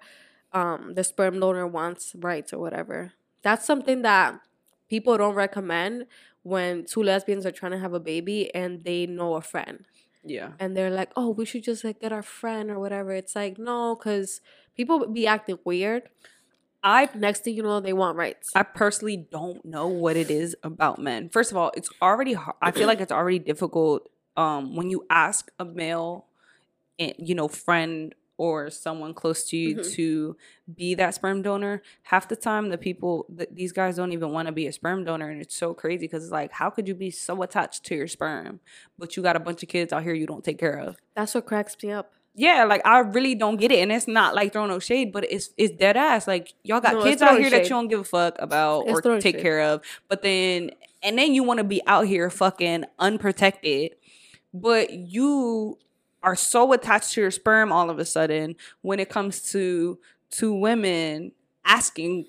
[0.54, 3.14] um the sperm donor wants rights or whatever.
[3.42, 4.40] That's something that
[4.90, 6.06] people don't recommend
[6.44, 9.86] when two lesbians are trying to have a baby and they know a friend.
[10.24, 10.52] Yeah.
[10.60, 13.58] and they're like, "Oh, we should just like get our friend or whatever." It's like
[13.58, 14.42] no, because
[14.76, 16.10] people be acting weird.
[16.84, 18.52] I Next thing you know, they want rights.
[18.56, 21.30] I personally don't know what it is about men.
[21.30, 25.06] First of all, it's already har- I feel like it's already difficult um when you
[25.10, 26.26] ask a male
[27.00, 29.92] eh, you know friend or someone close to you Mhm.
[29.96, 30.38] to
[30.74, 31.82] be that sperm donor.
[32.04, 35.04] Half the time the people th- these guys don't even want to be a sperm
[35.04, 37.96] donor and it's so crazy cuz it's like how could you be so attached to
[37.96, 38.62] your sperm
[38.98, 40.96] but you got a bunch of kids out here you don't take care of.
[41.16, 42.14] That's what cracks me up.
[42.40, 45.30] Yeah, like I really don't get it, and it's not like throwing no shade, but
[45.30, 46.26] it's it's dead ass.
[46.26, 49.06] Like y'all got No, kids out here that you don't give a fuck about It's
[49.06, 49.42] or take shade.
[49.42, 50.72] care of, but then
[51.04, 53.96] and then you want to be out here fucking unprotected,
[54.54, 55.80] but you
[56.24, 60.54] are so attached to your sperm all of a sudden when it comes to two
[60.54, 61.34] women
[61.66, 62.26] asking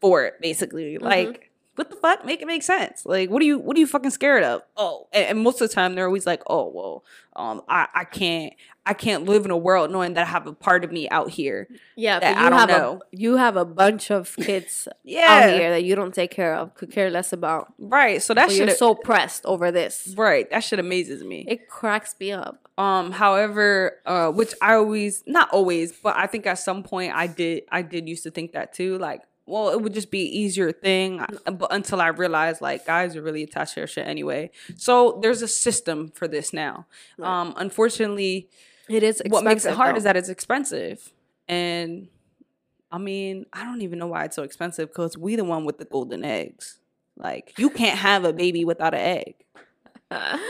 [0.00, 0.94] for it, basically.
[0.94, 1.04] Mm-hmm.
[1.04, 2.24] Like what the fuck?
[2.24, 3.06] Make it make sense.
[3.06, 4.62] Like, what are you what are you fucking scared of?
[4.76, 7.04] Oh, and, and most of the time they're always like, oh well,
[7.34, 8.52] um, I, I can't
[8.84, 11.30] I can't live in a world knowing that I have a part of me out
[11.30, 11.68] here.
[11.96, 13.00] Yeah, that but you I don't have know.
[13.12, 15.26] a you have a bunch of kids Yeah.
[15.44, 17.72] out here that you don't take care of, could care less about.
[17.78, 18.20] Right.
[18.22, 20.14] So that you're so pressed over this.
[20.16, 20.50] right.
[20.50, 21.44] That shit amazes me.
[21.48, 22.68] It cracks me up.
[22.76, 27.26] Um, however, uh, which I always not always, but I think at some point I
[27.28, 28.98] did I did used to think that too.
[28.98, 33.16] Like, well, it would just be easier thing, uh, but until I realized like guys
[33.16, 34.50] are really attached to their shit anyway.
[34.76, 36.86] So there's a system for this now.
[37.20, 38.48] Um, unfortunately,
[38.88, 39.22] It is.
[39.26, 39.98] what makes it hard though.
[39.98, 41.12] is that it's expensive,
[41.48, 42.08] and
[42.90, 45.78] I mean, I don't even know why it's so expensive because we the one with
[45.78, 46.78] the golden eggs.
[47.16, 49.34] Like, you can't have a baby without an egg.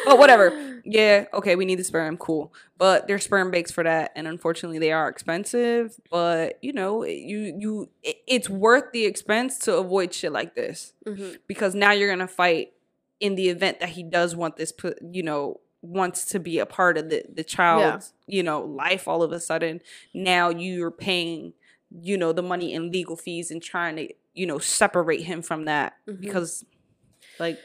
[0.04, 0.68] But whatever.
[0.84, 2.52] Yeah, okay, we need the sperm, cool.
[2.76, 5.94] But there's sperm banks for that, and unfortunately, they are expensive.
[6.10, 10.92] But you know, you you, it, it's worth the expense to avoid shit like this
[11.06, 11.38] Mhm.
[11.46, 12.72] because now you're gonna fight
[13.20, 14.72] in the event that he does want this,
[15.12, 19.06] you know, wants to be a part of the the child's, you know, life.
[19.06, 19.80] All of a sudden,
[20.12, 21.52] now you're paying,
[21.92, 25.66] you know, the money in legal fees and trying to, you know, separate him from
[25.66, 26.20] that Mhm.
[26.20, 26.64] because,
[27.38, 27.60] like,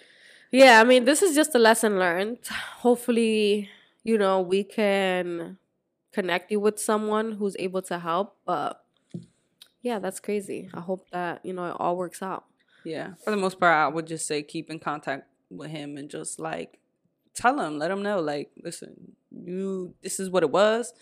[0.51, 2.39] Yeah, I mean, this is just a lesson learned.
[2.77, 3.69] Hopefully,
[4.03, 5.57] you know, we can
[6.13, 8.37] connect you with someone who's able to help.
[8.45, 8.83] But
[9.81, 10.69] yeah, that's crazy.
[10.73, 12.45] I hope that, you know, it all works out.
[12.83, 16.09] Yeah, for the most part, I would just say keep in contact with him and
[16.09, 16.79] just like
[17.33, 20.93] tell him, let him know, like, listen, you, this is what it was,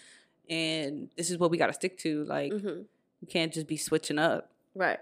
[0.50, 2.24] and this is what we got to stick to.
[2.26, 2.82] Like, hmm
[3.22, 4.52] you can't just be switching up.
[4.76, 5.00] Right.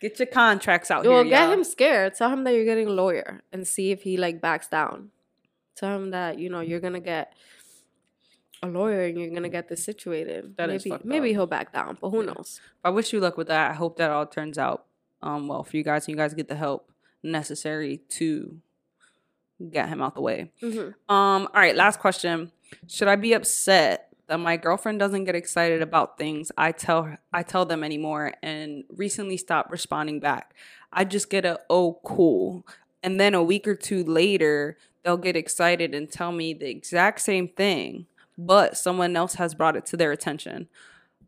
[0.00, 2.14] Get your contracts out Well, here, get him scared.
[2.14, 5.10] Tell him that you're getting a lawyer and see if he like backs down.
[5.74, 7.32] Tell him that you know you're gonna get
[8.62, 10.56] a lawyer and you're gonna get this situated.
[10.56, 11.34] That maybe maybe up.
[11.34, 12.32] he'll back down, but who Yeah.
[12.32, 12.60] knows?
[12.84, 13.70] I wish you luck with that.
[13.70, 14.86] I hope that all turns out
[15.22, 16.90] um well for you guys, and you guys get the help
[17.22, 18.56] necessary to
[19.70, 20.52] get him out the way.
[20.60, 20.78] hmm
[21.08, 22.52] Um, all right, last question.
[22.86, 27.42] Should I be upset that my girlfriend doesn't get excited about things I tell I
[27.42, 30.54] tell them anymore and recently stopped responding back?
[30.92, 32.66] I just get a oh cool.
[33.02, 37.20] And then a week or two later, they'll get excited and tell me the exact
[37.20, 38.06] same thing,
[38.36, 40.68] but someone else has brought it to their attention.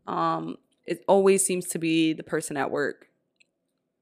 [0.05, 3.07] Um, it always seems to be the person at work,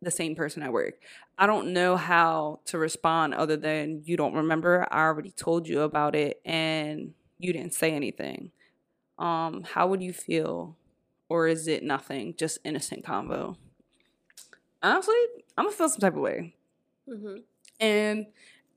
[0.02, 0.96] the same person at work.
[1.38, 4.88] I don't know how to respond other than you don't remember.
[4.92, 8.52] I already told you about it and you didn't say anything.
[9.20, 10.76] Um, how would you feel?
[11.28, 13.56] Or is it nothing, just innocent convo?
[14.82, 15.16] Honestly,
[15.58, 16.56] I'm gonna feel some type of way.
[17.08, 17.38] hmm
[17.80, 18.28] And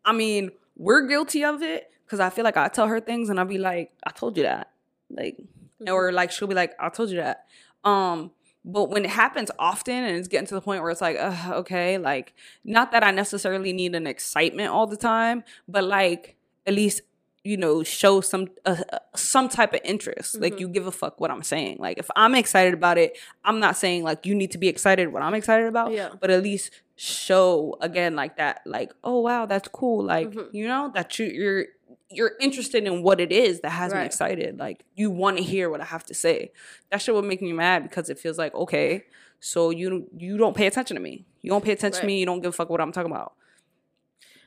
[0.04, 3.38] I mean, we're guilty of it because I feel like I tell her things and
[3.38, 4.70] I'll be like, I told you that.
[5.10, 5.38] Like,
[5.86, 7.46] or like she'll be like, I told you that.
[7.84, 8.32] Um,
[8.64, 11.52] but when it happens often and it's getting to the point where it's like, Ugh,
[11.60, 12.34] okay, like
[12.64, 16.36] not that I necessarily need an excitement all the time, but like
[16.66, 17.02] at least
[17.44, 20.40] you know show some uh, uh, some type of interest.
[20.40, 20.60] Like Mhm.
[20.60, 21.78] you give a fuck what I'm saying.
[21.80, 25.12] Like if I'm excited about it, I'm not saying like you need to be excited
[25.12, 26.10] what I'm excited about, Yeah.
[26.20, 30.48] but at least show again like that like oh wow that's cool like Mhm.
[30.52, 31.64] you know that you you're
[32.10, 35.68] you're interested in what it is that has me excited like you want to hear
[35.68, 36.52] what i have to say
[36.90, 39.04] that shit would make me mad because it feels like okay
[39.40, 42.26] so you you don't pay attention to me you don't pay attention to me you
[42.26, 43.32] don't give a fuck what i'm talking about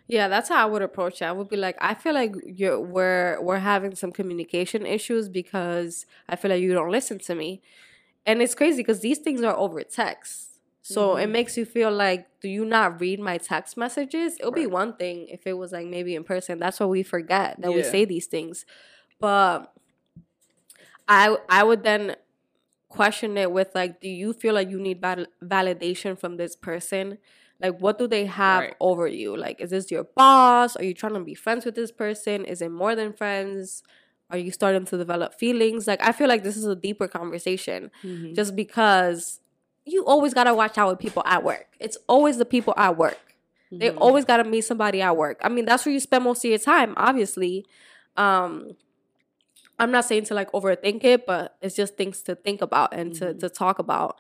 [0.08, 1.26] Yeah, that's how I would approach it.
[1.26, 6.06] I would be like, I feel like you're we're we're having some communication issues because
[6.30, 7.62] I feel like you don't listen to me,
[8.26, 10.60] and it's crazy because these things are over text.
[10.82, 11.32] So it Mhm.
[11.32, 14.38] makes you feel like, do you not read my text messages?
[14.39, 16.60] It'll be one thing if it was like maybe in person.
[16.60, 18.66] That's what we forget that we say these things.
[19.20, 19.74] But
[21.08, 22.16] I I would then
[22.89, 27.18] question it with like, do you feel like you need val- validation from this person
[27.62, 28.76] Like, what do they have Right.
[28.80, 29.36] over you?
[29.38, 30.76] Like, is this your boss?
[30.76, 32.43] Are you trying to be friends with this person?
[32.45, 33.82] Is it more than friends?
[34.30, 35.88] Are you starting to develop feelings?
[35.88, 38.34] Like, I feel like this is a deeper conversation Mm-hmm.
[38.34, 39.39] just because
[39.86, 41.68] you always got to watch out with people at work.
[41.80, 43.20] It's always the people at work.
[43.72, 43.97] They Mm-hmm.
[44.01, 45.39] always got to meet somebody at work.
[45.43, 47.66] I mean, that's where you spend most of your time, obviously.
[48.18, 48.72] Um,
[49.78, 53.14] I'm not saying to like overthink it, but it's just things to think about and
[53.16, 53.39] to, Mm-hmm.
[53.39, 54.18] to talk about.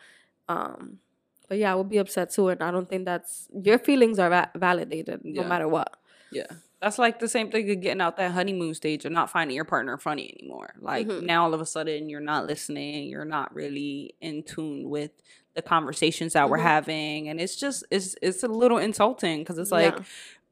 [0.47, 0.99] Um,
[1.47, 4.29] but yeah, I would be upset too, and I don't think that's your feelings are
[4.29, 5.47] va- validated no Yeah.
[5.47, 5.95] matter what.
[6.31, 6.47] Yeah.
[6.81, 9.65] That's like the same thing of getting out that honeymoon stage and not finding your
[9.65, 10.73] partner funny anymore.
[10.79, 11.23] Like Mhm.
[11.23, 15.11] now all of a sudden you're not listening, you're not really in tune with
[15.55, 16.63] the conversations that we're Mhm.
[16.63, 20.03] having and it's just it's it's a little insulting because it's like Yeah.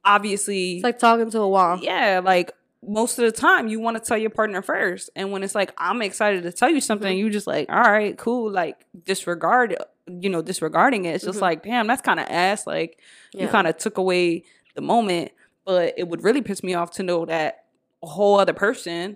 [0.05, 1.77] obviously It's like talking to a wall.
[1.81, 5.09] yeah, like most of the time you want to tell your partner first.
[5.15, 8.17] And when it's like, I'm excited to tell you something, you just like, all right,
[8.17, 9.75] cool, like disregard
[10.07, 11.15] you know, disregarding it.
[11.15, 11.43] It's just Mhm.
[11.43, 12.67] like, damn, that's kind of ass.
[12.67, 12.99] Like
[13.33, 14.43] you kind of took away
[14.75, 15.31] the moment.
[15.65, 17.65] But it would really piss me off to know that
[18.03, 19.15] a whole other person,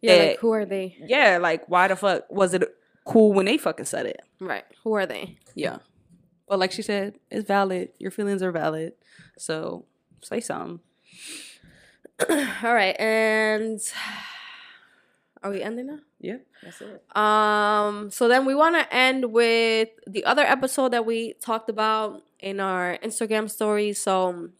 [0.00, 0.96] Yeah, that- like who are they?
[1.00, 2.62] yeah, like why the fuck was it
[3.04, 4.20] cool when they fucking said it?
[4.38, 4.64] Right.
[4.84, 5.38] Who are they?
[5.56, 5.78] Yeah.
[6.48, 7.90] But like she said, it's valid.
[7.98, 8.92] Your feelings are valid.
[9.38, 9.86] So
[10.22, 10.80] say something.
[12.30, 13.80] All right, and
[15.42, 15.98] are we ending now?
[16.20, 17.16] Yeah, that's it.
[17.16, 22.22] Um, so then we want to end with the other episode that we talked about
[22.38, 23.94] in our Instagram story.
[23.94, 24.50] So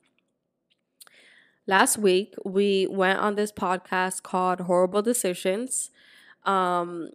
[1.67, 5.91] last week we went on this podcast called Whoreible Decisions.
[6.45, 7.11] Um,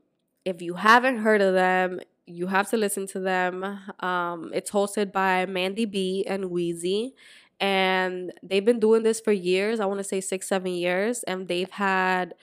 [0.46, 3.64] if you haven't heard of them, you have to listen to them.
[4.00, 7.14] Um, it's hosted by Mandy B and Weezy.
[7.60, 9.80] And they've been doing this for years.
[9.80, 11.24] I want to say six, seven years.
[11.24, 12.36] And they've had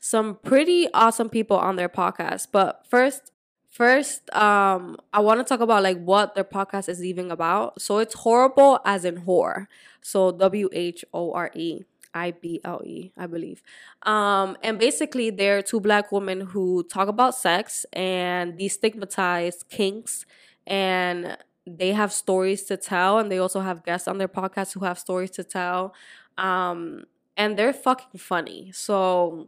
[0.00, 2.48] some pretty awesome people on their podcast.
[2.52, 3.32] But first,
[3.70, 7.80] first, um, I want to talk about like what their podcast is even about.
[7.80, 9.68] So it's horrible as in horror.
[10.02, 11.82] So W H O R E
[12.14, 13.62] I B L E, I believe.
[14.02, 20.24] Um, and basically, they're two black women who talk about sex and destigmatize kinks
[20.66, 21.36] and
[21.66, 24.98] they have stories to tell and they also have guests on their podcast who have
[24.98, 25.94] stories to tell
[26.38, 27.04] um
[27.36, 29.46] and they're fucking funny so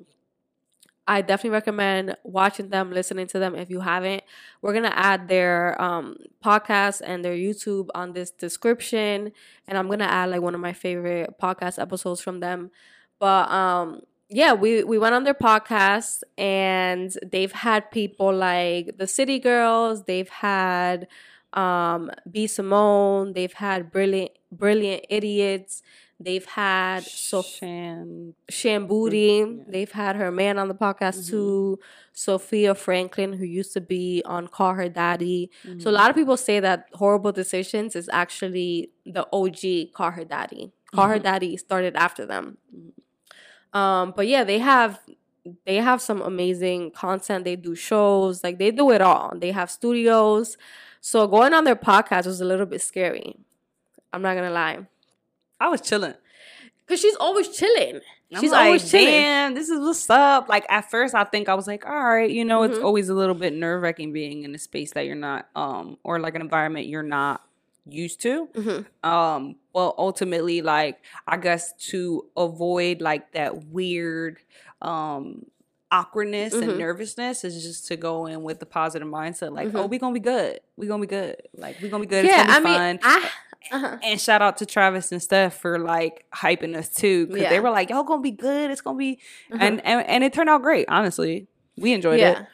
[1.07, 4.23] i definitely recommend watching them listening to them if you haven't.
[4.61, 9.33] We're gonna add their um podcast and their youtube on this description
[9.67, 12.71] and i'm gonna add like one of my favorite podcast episodes from them.
[13.19, 14.03] But um
[14.35, 20.05] yeah, we, we went on their podcast and they've had people like the City Girls,
[20.05, 21.07] they've had
[21.53, 25.83] um B Simone, they've had brilliant brilliant idiots,
[26.25, 28.35] they've had so Shan.
[28.51, 29.65] Shambooty, Yeah.
[29.69, 31.29] they've had her man on the podcast Mhm.
[31.31, 31.79] too,
[32.13, 35.51] Sofia Franklyn, who used to be on Call Her Daddy.
[35.67, 35.81] Mm-hmm.
[35.81, 40.25] So a lot of people say that Whoreible Decisions is actually the OG Call Her
[40.25, 40.73] Daddy.
[40.95, 41.23] Call Her Mhm.
[41.23, 42.59] Daddy started after them.
[43.73, 45.01] Um, but yeah, they have
[45.67, 47.45] they have some amazing content.
[47.45, 49.33] They do shows, like they do it all.
[49.37, 50.57] They have studios.
[51.01, 53.35] So going on their podcast was a little bit scary.
[54.13, 54.87] I'm not gonna lie.
[55.63, 56.15] I was chilling.
[56.89, 58.01] Cause she's always chilling.
[58.41, 59.07] She's like, always chilling.
[59.07, 60.49] Damn, this is what's up.
[60.49, 62.85] Like at first, I think I was like, all right, you know, it's Mhm.
[62.85, 66.19] always a little bit nerve wracking being in a space that you're not, um, or
[66.19, 67.43] like an environment you're not
[67.87, 68.49] used to.
[68.55, 68.87] Mhm.
[69.09, 74.39] Um, well, ultimately, like I guess to avoid like that weird,
[74.83, 75.47] um,
[75.93, 76.63] awkwardness Mhm.
[76.71, 79.91] and nervousness is just to go in with the positive mindset, like, oh, Mhm.
[79.91, 80.59] we gonna be good.
[80.77, 81.37] We gonna be good.
[81.55, 82.25] Like we gonna be good.
[82.25, 83.01] Yeah, it's I gonna be mean, fun.
[83.03, 83.31] I,
[83.71, 83.97] uh-huh.
[84.03, 87.51] And shout out to Travis and Steph for like hyping us too, because Yeah.
[87.51, 88.71] they were like, "Y'all gonna be good.
[88.73, 89.21] It's gonna be,"
[89.53, 89.63] Uh-huh.
[89.65, 90.87] and, and and it turned out great.
[90.89, 92.41] Honestly, we enjoyed yeah.
[92.41, 92.47] it.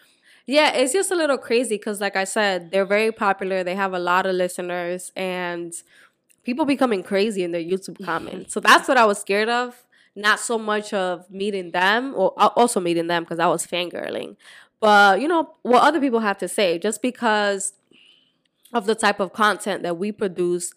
[0.47, 3.62] Yeah, it's just a little crazy because, like I said, they're very popular.
[3.62, 5.72] They have a lot of listeners, and
[6.43, 8.53] people becoming crazy in their YouTube comments.
[8.55, 9.84] so that's what I was scared of.
[10.15, 14.37] Not so much of meeting them, or also meeting them because I was fangirling.
[14.81, 17.73] But you know what other people have to say, just because
[18.73, 20.73] of the type of content that we produce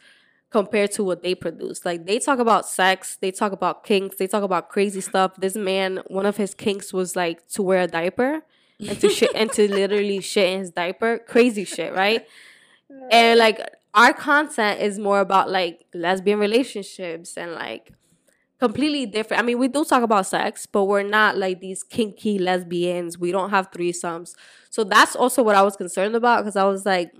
[0.49, 1.85] compared to what they produce.
[1.85, 5.35] Like they talk about sex, they talk about kinks, they talk about crazy stuff.
[5.37, 8.41] This man, one of his kinks was like to wear a diaper
[8.79, 11.19] and to shit and to literally shit in his diaper.
[11.19, 12.25] Crazy shit, right?
[13.09, 13.61] And like
[13.93, 17.93] our content is more about like lesbian relationships and like
[18.61, 19.41] completely different.
[19.41, 23.17] I mean, we do talk about sex, but we're not like these kinky lesbians.
[23.17, 24.35] We don't have threesomes.
[24.69, 27.11] So that's also what I was concerned about because I was like,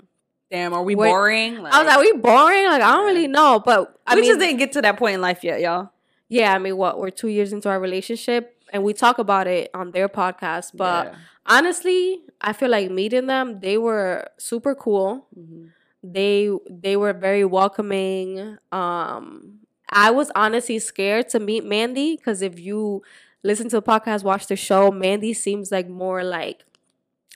[0.50, 1.58] Damn, are we boring?
[1.66, 2.66] I was like, we boring?
[2.66, 3.62] Like, I don't really know.
[3.64, 5.92] But I we mean, just didn't get to that point in life yet, y'all.
[6.28, 7.00] yeah, I mean, what?
[7.00, 10.72] We're two years into our relationship and we talk about it on their podcast.
[10.76, 11.16] But Yeah.
[11.46, 15.28] honestly, I feel like meeting them, they were super cool.
[15.38, 15.70] Mhm.
[16.04, 18.58] they they were very welcoming.
[18.72, 19.60] Um,
[19.92, 23.02] I was honestly scared to meet Mandy because if you
[23.44, 26.64] listen to the podcast, watch the show, Mandy seems like more like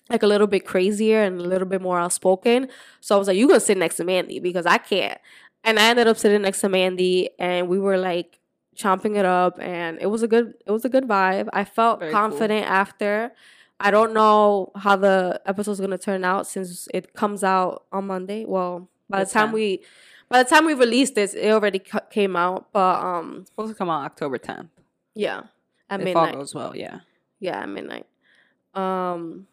[0.09, 2.67] like a little bit crazier and a little bit more outspoken.
[3.01, 5.19] So I was like, you gonna sit next to Mandy because I can't.
[5.63, 8.39] And I ended up sitting next to Mandy and we were like
[8.77, 11.49] chomping it up and it was a good it was a good vibe.
[11.53, 13.31] I felt Very confident after.
[13.79, 18.45] I don't know how the episode's gonna turn out since it comes out on Monday.
[18.45, 19.53] Well, by the time 10th.
[19.53, 19.81] we
[20.29, 22.67] by the time we release this, it already cu- came out.
[22.73, 24.69] But um, supposed to come out October 10th.
[25.13, 25.43] yeah,
[25.89, 26.35] at if all midnight.
[26.35, 26.99] goes well, yeah.
[27.39, 28.05] Yeah, at midnight.
[28.73, 29.47] Um,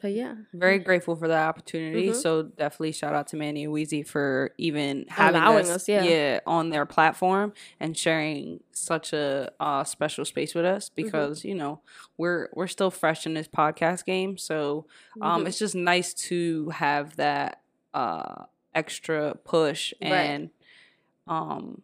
[0.00, 2.08] but yeah, Very grateful for that opportunity.
[2.08, 2.14] Mhm.
[2.16, 6.40] So definitely shout out to Manny and Weezy for even having Allowing us, us, yeah.
[6.44, 11.02] on their platform and sharing such a uh, special space with us Mm-hmm.
[11.04, 11.80] because you know
[12.18, 14.36] we're we're still fresh in this podcast game.
[14.38, 14.86] So
[15.20, 15.48] um, Mhm.
[15.48, 17.60] it's just nice to have that
[17.94, 20.10] uh, extra push Right.
[20.12, 20.50] and
[21.26, 21.82] um,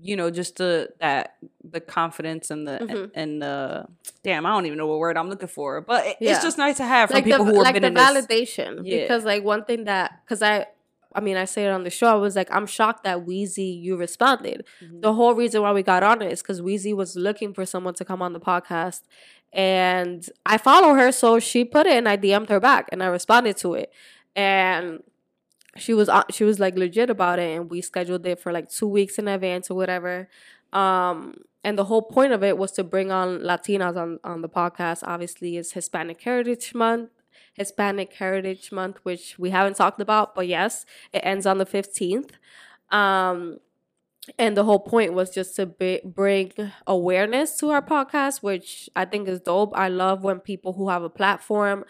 [0.00, 3.10] you know just the that the confidence and the Mhm.
[3.14, 3.86] and the
[4.24, 6.32] damn I don't even know what word I'm looking for, but it- Yeah.
[6.32, 7.94] it's just nice to have from like people the who have like been the in
[7.94, 8.26] this.
[8.26, 9.02] validation Yeah.
[9.02, 10.66] because like one thing that because I.
[11.16, 12.08] I mean, I say it on the show.
[12.08, 14.64] I was like, I'm shocked that Weezy, you responded.
[14.82, 14.98] Mm-hmm.
[15.00, 17.94] The whole reason why we got on it is because Weezy was looking for someone
[17.94, 19.02] to come on the podcast.
[19.52, 23.06] And I follow her, so she put it and I DM'd her back and I
[23.06, 23.92] responded to it.
[24.34, 25.04] And
[25.76, 28.88] she was she was like legit about it and we scheduled it for like two
[28.88, 30.28] weeks in advance or whatever.
[30.72, 34.48] Um and the whole point of it was to bring on Latinas on, on the
[34.50, 35.02] podcast.
[35.02, 37.10] Obviously, it's Hispanic Heritage Month.
[37.54, 42.30] Hispanic Heritage Month, which we haven't talked about, but yes, it ends on the 15th.
[42.90, 43.58] Um,
[44.38, 45.66] and the whole point was just to
[46.04, 46.52] bring
[46.86, 49.72] awareness to our podcast, which I think is dope.
[49.74, 51.84] I love when people who have a platform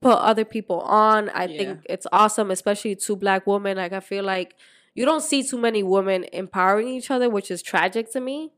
[0.00, 1.28] put other people on.
[1.30, 1.58] I Yeah.
[1.58, 3.76] think it's awesome, especially two black women.
[3.76, 4.56] Like, I feel like
[4.94, 8.52] you don't see too many women empowering each other, which is tragic to me.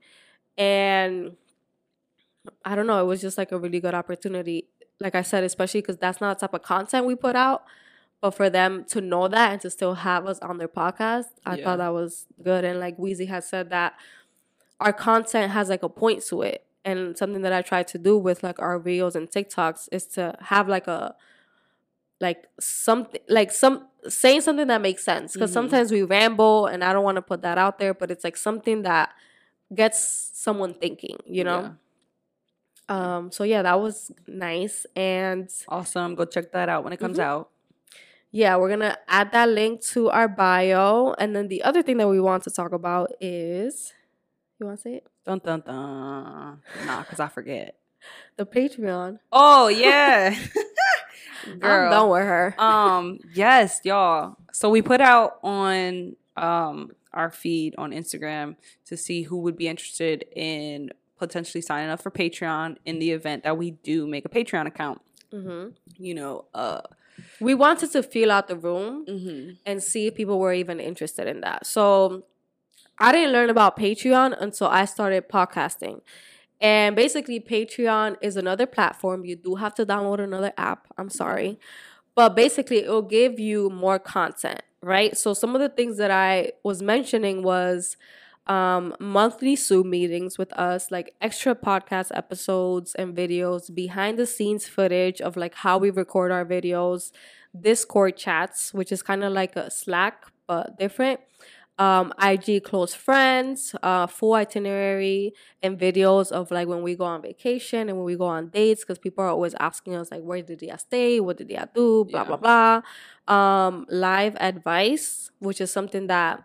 [0.57, 1.36] And
[2.64, 4.68] I don't know, it was just like a really good opportunity.
[5.01, 7.64] Like I said, especially because that's not the type of content we put out.
[8.20, 11.57] But for them to know that and to still have us on their podcast, I
[11.57, 11.64] Yeah.
[11.64, 12.64] thought that was good.
[12.64, 13.95] And like Weezy has said that
[14.78, 16.64] our content has like a point to it.
[16.84, 20.36] And something that I try to do with like our videos and TikToks is to
[20.40, 21.16] have like a
[22.22, 25.34] like something like some saying something that makes sense.
[25.34, 25.54] Because Mhm.
[25.54, 28.36] sometimes we ramble and I don't want to put that out there, but it's like
[28.38, 29.10] something that
[29.74, 29.98] gets
[30.32, 31.76] someone thinking, you know?
[32.88, 34.86] Um, so yeah, that was nice.
[34.96, 36.14] And Awesome.
[36.14, 37.22] Go check that out when it comes Mhm.
[37.30, 37.48] out.
[38.34, 41.12] yeah, we're gonna add that link to our bio.
[41.18, 43.92] And then the other thing that we want to talk about is
[44.58, 45.06] you wanna say it?
[45.26, 46.62] Dun dun dun.
[46.86, 47.76] Nah, because I forget.
[48.36, 49.20] The Patreon.
[49.30, 50.34] Oh yeah.
[51.47, 51.90] I'm Girl.
[51.90, 52.55] done with her.
[52.61, 59.22] um yes y'all so we put out on um our feed on instagram to see
[59.22, 63.72] who would be interested in potentially signing up for patreon in the event that we
[63.82, 65.01] do make a patreon account
[65.32, 65.70] Mm-hmm.
[65.97, 66.82] you know uh
[67.40, 69.57] We wanted to feel out the room mhm.
[69.64, 71.66] and see if people were even interested in that.
[71.66, 72.24] So
[72.99, 76.01] I didn't learn about Patreon until I started podcasting.
[76.62, 79.24] And basically, Patreon is another platform.
[79.26, 80.86] You do have to download another app.
[80.96, 81.58] I'm sorry.
[82.14, 85.16] But basically, it will give you more content, right?
[85.16, 87.96] So, some of the things that I was mentioning was
[88.46, 94.66] um, monthly Zoom meetings with us, like extra podcast episodes and videos, behind the scenes
[94.68, 97.12] footage of like how we record our videos,
[97.58, 101.20] Discord chats, which is kind of like a Slack but different.
[101.78, 107.22] Um, IG close friends, uh, full itinerary, and videos of like when we go on
[107.22, 110.42] vacation and when we go on dates, because people are always asking us like, where
[110.42, 111.18] did they stay?
[111.18, 112.04] What did they do?
[112.04, 112.36] Blah Yeah.
[112.36, 112.82] blah
[113.26, 113.34] blah.
[113.34, 116.44] Um, live advice, which is something that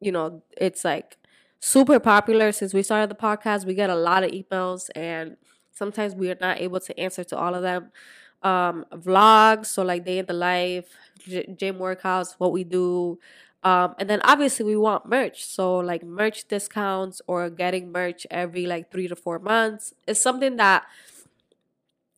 [0.00, 1.16] you know it's like
[1.60, 3.64] super popular since we started the podcast.
[3.64, 5.36] We get a lot of emails, and
[5.72, 7.90] sometimes we are not able to answer to all of them
[8.42, 10.86] um vlogs so like day in the life
[11.18, 13.18] gy- gym workouts what we do
[13.64, 15.44] um and then obviously we want merch.
[15.44, 20.56] So like merch discounts or getting merch every like three to four months is something
[20.56, 20.84] that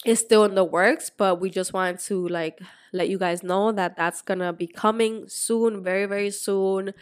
[0.04, 2.60] is still in the works but we just wanted to like
[2.92, 6.92] let you guys know that that's gonna be coming soon very very soon.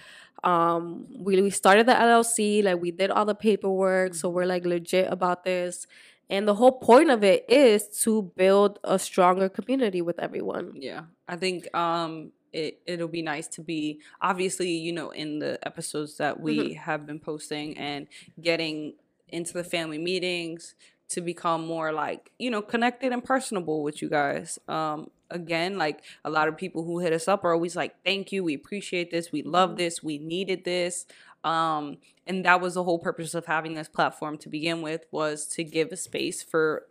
[0.43, 4.65] Um we, we started the llc like we did all the paperwork so we're like
[4.65, 5.87] legit about this.
[6.31, 10.73] And the whole point of it is to build a stronger community with everyone.
[10.77, 15.59] yeah i think um it, it'll be nice to be obviously you know in the
[15.67, 16.75] episodes that we Mm-hmm.
[16.89, 18.07] have been posting and
[18.41, 18.95] getting
[19.29, 20.75] into the family meetings
[21.09, 26.05] to become more like you know connected and personable with you guys um again, like
[26.25, 29.11] a lot of people who hit us up are always like, "Thank you, we appreciate
[29.11, 29.79] this, we love Mm-hmm.
[29.79, 31.07] this, we needed this."
[31.43, 31.97] Um,
[32.27, 35.65] and that was the whole purpose of having this platform to begin with was to
[35.65, 36.85] give a space for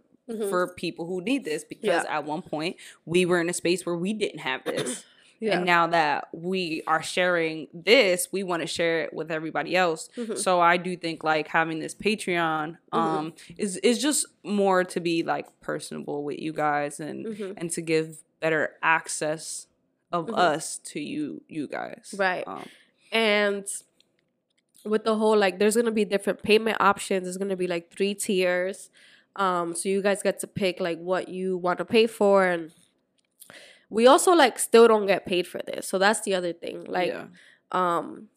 [0.50, 2.12] for people who need this because Mm-hmm.
[2.12, 2.18] Yeah.
[2.18, 5.06] at one point we were in a space where we didn't have this.
[5.44, 5.58] Yeah.
[5.58, 10.10] And now that we are sharing this, we want to share it with everybody else.
[10.18, 10.36] Mm-hmm.
[10.36, 15.24] So I do think like having this Patreon um is is just more to be
[15.24, 17.54] like personable with you guys and Mm-hmm.
[17.58, 19.68] and to give better access
[20.12, 22.14] of us to you you guys.
[22.18, 22.44] Right.
[22.48, 22.68] Um,
[23.12, 23.66] and
[24.86, 28.14] with the whole like there's gonna be different payment options there's gonna be like three
[28.14, 28.90] tiers
[29.38, 32.72] um so you guys get to pick like what you want to pay for and
[33.94, 37.10] we also like still don't get paid for this so that's the other thing like
[37.10, 37.26] yeah.
[37.72, 38.28] um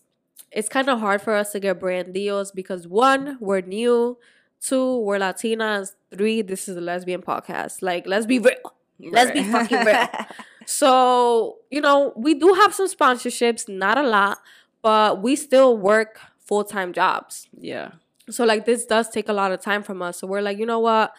[0.52, 4.18] it's kind of hard for us to get brand deals because one we're new
[4.60, 8.54] two we're latinas three this is a lesbian podcast like let's be real
[9.00, 10.08] let's be fucking real
[10.66, 14.38] so you know we do have some sponsorships not a lot
[14.82, 17.92] but we still work full-time jobs yeah.
[18.28, 20.66] so like this does take a lot of time from us so we're like you
[20.66, 21.12] know what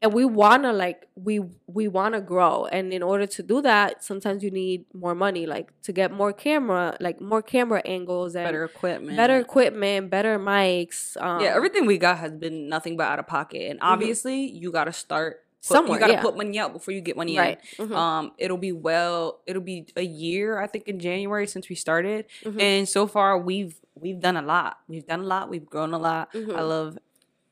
[0.00, 3.60] and we want to like we we want to grow and in order to do
[3.60, 8.36] that sometimes you need more money like to get more camera like more camera angles
[8.36, 9.16] and Better equipment.
[9.16, 13.26] better equipment better mics um, yeah, everything we got has been nothing but out of
[13.26, 13.70] pocket.
[13.70, 16.22] And obviously, you got to start put- Somewhere, You got to yeah.
[16.22, 17.58] put money out before you get money Right.
[17.80, 17.88] in.
[17.88, 17.94] Mhm.
[17.96, 19.40] Um, it'll be well.
[19.44, 22.60] It'll be a year, I think, in January since we started, Mhm.
[22.62, 24.78] and so far we've we've done a lot.
[24.86, 25.50] We've done a lot.
[25.50, 26.32] We've grown a lot.
[26.32, 26.54] Mhm.
[26.56, 26.96] I love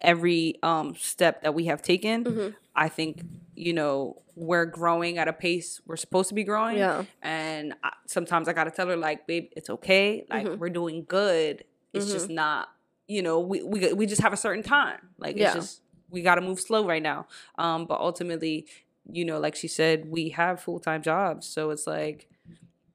[0.01, 2.25] every um step that we have taken.
[2.25, 2.55] Mhm.
[2.75, 3.23] I think
[3.55, 6.77] you know we're growing at a pace we're supposed to be growing.
[6.77, 7.05] Yeah.
[7.23, 10.27] And I, sometimes I gotta tell her like, babe, it's okay.
[10.29, 10.59] Like Mhm.
[10.59, 11.65] we're doing good.
[11.95, 12.69] It's just not.
[13.09, 14.99] You know, we we we just have a certain time.
[15.19, 15.47] Like Yeah.
[15.47, 17.27] it's just we gotta move slow right now.
[17.57, 18.67] Um, but ultimately,
[19.11, 22.29] you know, like she said, we have full time jobs, so it's like,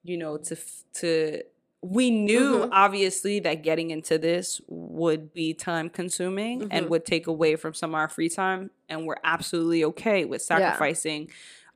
[0.03, 0.55] you know, to
[0.99, 1.41] to
[1.83, 2.69] we knew Mhm.
[2.71, 6.89] obviously that getting into this would be time consuming and Mhm.
[6.89, 11.29] would take away from some of our free time and we're absolutely okay with sacrificing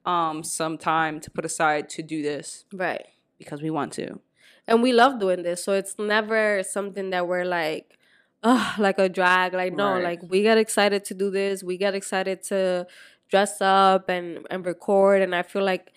[0.05, 3.07] um some time to put aside to do this right
[3.39, 4.19] because we want to
[4.67, 7.97] and we love doing this so it's never something that we're like
[8.43, 10.03] Ugh, like a drag like no Right.
[10.03, 12.85] like we get excited to do this we get excited to
[13.27, 15.91] dress up and and record and i feel like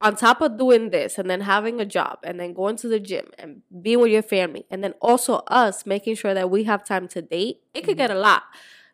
[0.00, 3.00] on top of doing this and then having a job and then going to the
[3.00, 6.84] gym and being with your family and then also us making sure that we have
[6.84, 8.44] time to date it could get a lot.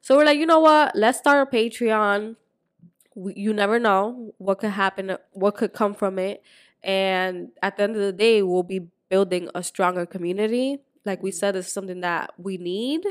[0.01, 0.97] So we're like you know what?
[0.97, 2.37] Let's start a patreon.
[3.15, 6.43] We, you never know what could happen what could come from it.
[6.83, 10.79] And at the end of the day we'll be building a stronger community.
[11.05, 13.05] Like we said it's something that we need.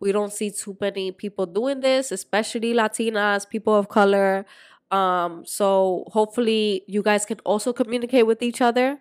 [0.00, 4.44] We don't see too many people doing this especially latinas people of color
[4.90, 8.98] um so hopefully you guys can also communicate with each other.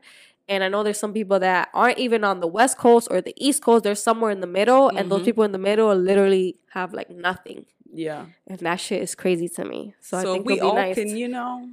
[0.47, 3.33] And i know there's some people that aren't even on the west coast or the
[3.37, 3.83] east coast.
[3.83, 4.89] They're somewhere in the middle.
[4.95, 5.25] And those Mhm.
[5.25, 7.65] people in the middle literally have like nothing.
[7.93, 8.25] Yeah.
[8.47, 9.93] And that shit is crazy to me.
[10.01, 11.67] So, so, i think we it'll all nice can you know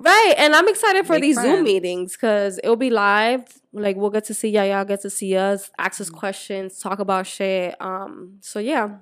[0.00, 3.42] Right, and I'm excited for these Zoom meetings because it'll be live.
[3.72, 7.00] Like we'll get to see y'all, y'all get to see us, ask us questions, talk
[7.00, 7.74] about shit.
[7.80, 8.98] Um, so yeah,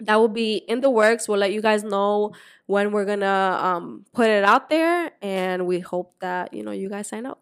[0.00, 1.28] that will be in the works.
[1.28, 2.32] We'll let you guys know
[2.66, 6.88] when we're gonna um put it out there, and we hope that you know you
[6.88, 7.40] guys sign up.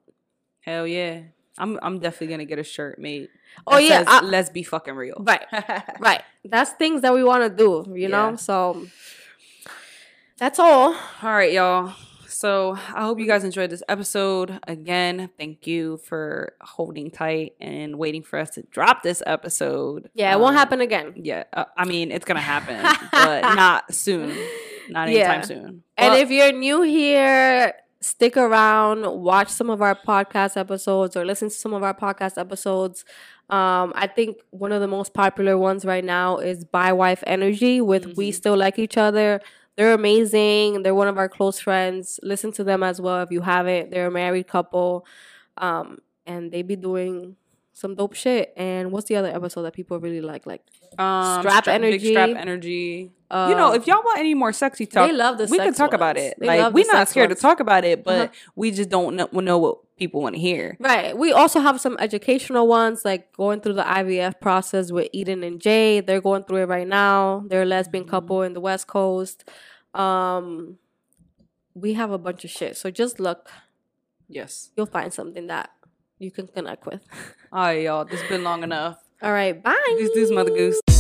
[0.60, 1.20] hell yeah
[1.58, 3.28] i'm i'm definitely gonna get a shirt made
[3.66, 5.46] Oh yeah, says, I- let's be fucking real Right,
[6.00, 6.22] right.
[6.44, 7.84] That's things that we want to do.
[7.96, 8.84] You know, so
[10.38, 10.92] that's all.
[11.22, 11.94] All right, y'all.
[12.36, 14.58] So I hope you guys enjoyed this episode.
[14.68, 20.10] Again, thank you for holding tight and waiting for us to drop this episode.
[20.12, 21.14] Yeah, it won't Um, happen again.
[21.16, 22.76] Yeah, uh, I mean it's gonna happen,
[23.10, 24.36] but not soon.
[24.90, 25.20] Not Yeah.
[25.32, 25.82] anytime soon.
[25.96, 27.72] And if you're new here,
[28.02, 32.36] stick around, watch some of our podcast episodes or listen to some of our podcast
[32.36, 33.06] episodes.
[33.48, 37.80] Um, I think one of the most popular ones right now is By Wife Energy
[37.80, 39.40] with We Still Like Each Other.
[39.76, 40.82] They're amazing.
[40.82, 42.18] They're one of our close friends.
[42.22, 43.90] Listen to them as well if you haven't.
[43.90, 45.06] They're a married couple.
[45.58, 47.36] Um, and they be doing
[47.78, 48.54] some dope shit.
[48.56, 50.46] And what's the other episode that people really like?
[50.46, 50.62] Like
[50.98, 52.10] um, Strap big Energy.
[52.12, 53.12] strap energy.
[53.30, 55.74] uh, you know, if y'all want any more sexy talk, they love the we can
[55.74, 56.34] talk about it.
[56.40, 57.38] They like we're not scared ones.
[57.38, 58.50] to talk about it, but Uh-huh.
[58.54, 60.78] we just don't know, know what people want to hear.
[60.80, 61.14] Right.
[61.16, 65.60] We also have some educational ones, like going through the IVF process with Eden and
[65.60, 66.00] Jay.
[66.00, 67.44] They're going through it right now.
[67.46, 68.10] They're a lesbian Mm-hmm.
[68.10, 69.44] couple in the West Coast.
[69.92, 70.78] Um,
[71.74, 72.76] we have a bunch of shit.
[72.78, 73.50] So just look.
[74.28, 74.70] Yes.
[74.76, 75.70] You'll find something that
[76.18, 77.02] you can connect with.
[77.52, 78.04] All right, y'all.
[78.04, 78.98] This has been long enough.
[79.22, 79.60] All right.
[79.62, 79.76] Bye.
[79.98, 80.95] Goose, goose, mother goose.